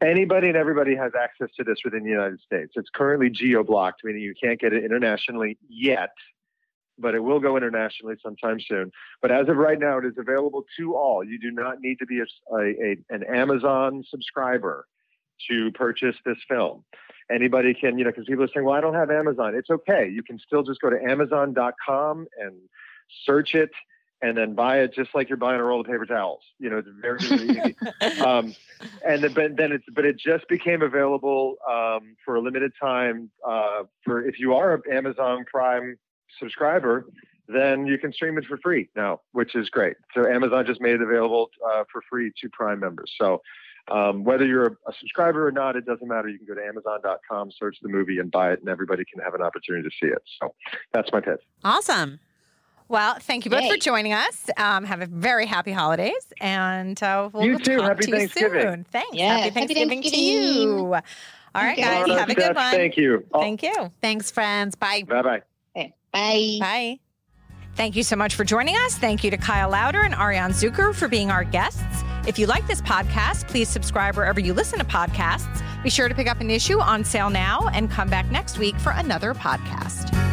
[0.02, 2.74] anybody and everybody has access to this within the United States.
[2.76, 6.12] It's currently geo blocked, meaning you can't get it internationally yet
[6.98, 8.90] but it will go internationally sometime soon.
[9.22, 11.26] But as of right now, it is available to all.
[11.26, 14.86] You do not need to be a, a, an Amazon subscriber
[15.50, 16.84] to purchase this film.
[17.32, 19.56] Anybody can, you know, because people are saying, well, I don't have Amazon.
[19.56, 20.08] It's okay.
[20.08, 22.54] You can still just go to Amazon.com and
[23.26, 23.72] search it
[24.22, 26.42] and then buy it just like you're buying a roll of paper towels.
[26.60, 27.76] You know, it's very, very easy.
[28.26, 28.56] Um,
[29.06, 33.30] and then, but then it's, but it just became available um, for a limited time
[33.48, 35.98] uh, for if you are an Amazon Prime
[36.40, 37.06] subscriber,
[37.48, 39.98] then you can stream it for free now, which is great.
[40.14, 43.14] So Amazon just made it available uh, for free to Prime members.
[43.20, 43.42] So
[43.92, 46.28] um, whether you're a, a subscriber or not, it doesn't matter.
[46.30, 49.34] You can go to Amazon.com, search the movie, and buy it, and everybody can have
[49.34, 50.22] an opportunity to see it.
[50.42, 50.54] So
[50.94, 51.42] that's my pitch.
[51.64, 52.20] Awesome.
[52.88, 53.72] Well, thank you both Yay.
[53.72, 54.48] for joining us.
[54.58, 57.78] Um, have a very happy holidays, and uh, we'll You too.
[57.78, 58.62] talk Happy to you Thanksgiving.
[58.62, 58.84] soon.
[58.92, 59.10] Thanks.
[59.14, 60.94] Yeah, Happy happy Thanksgiving, to you.
[61.56, 62.08] All right, guys.
[62.08, 62.72] Have a good Steph, one.
[62.72, 63.26] Thank you.
[63.34, 63.92] Oh, Thank you.
[64.02, 64.76] Thanks, friends.
[64.76, 65.04] Bye.
[65.08, 65.42] Bye bye.
[65.76, 66.58] Okay, bye.
[66.60, 67.00] Bye.
[67.76, 68.98] Thank you so much for joining us.
[68.98, 71.82] Thank you to Kyle Lowder and Arianne Zucker for being our guests.
[72.28, 75.62] If you like this podcast, please subscribe wherever you listen to podcasts.
[75.84, 78.80] Be sure to pick up an issue on sale now and come back next week
[78.80, 80.25] for another podcast.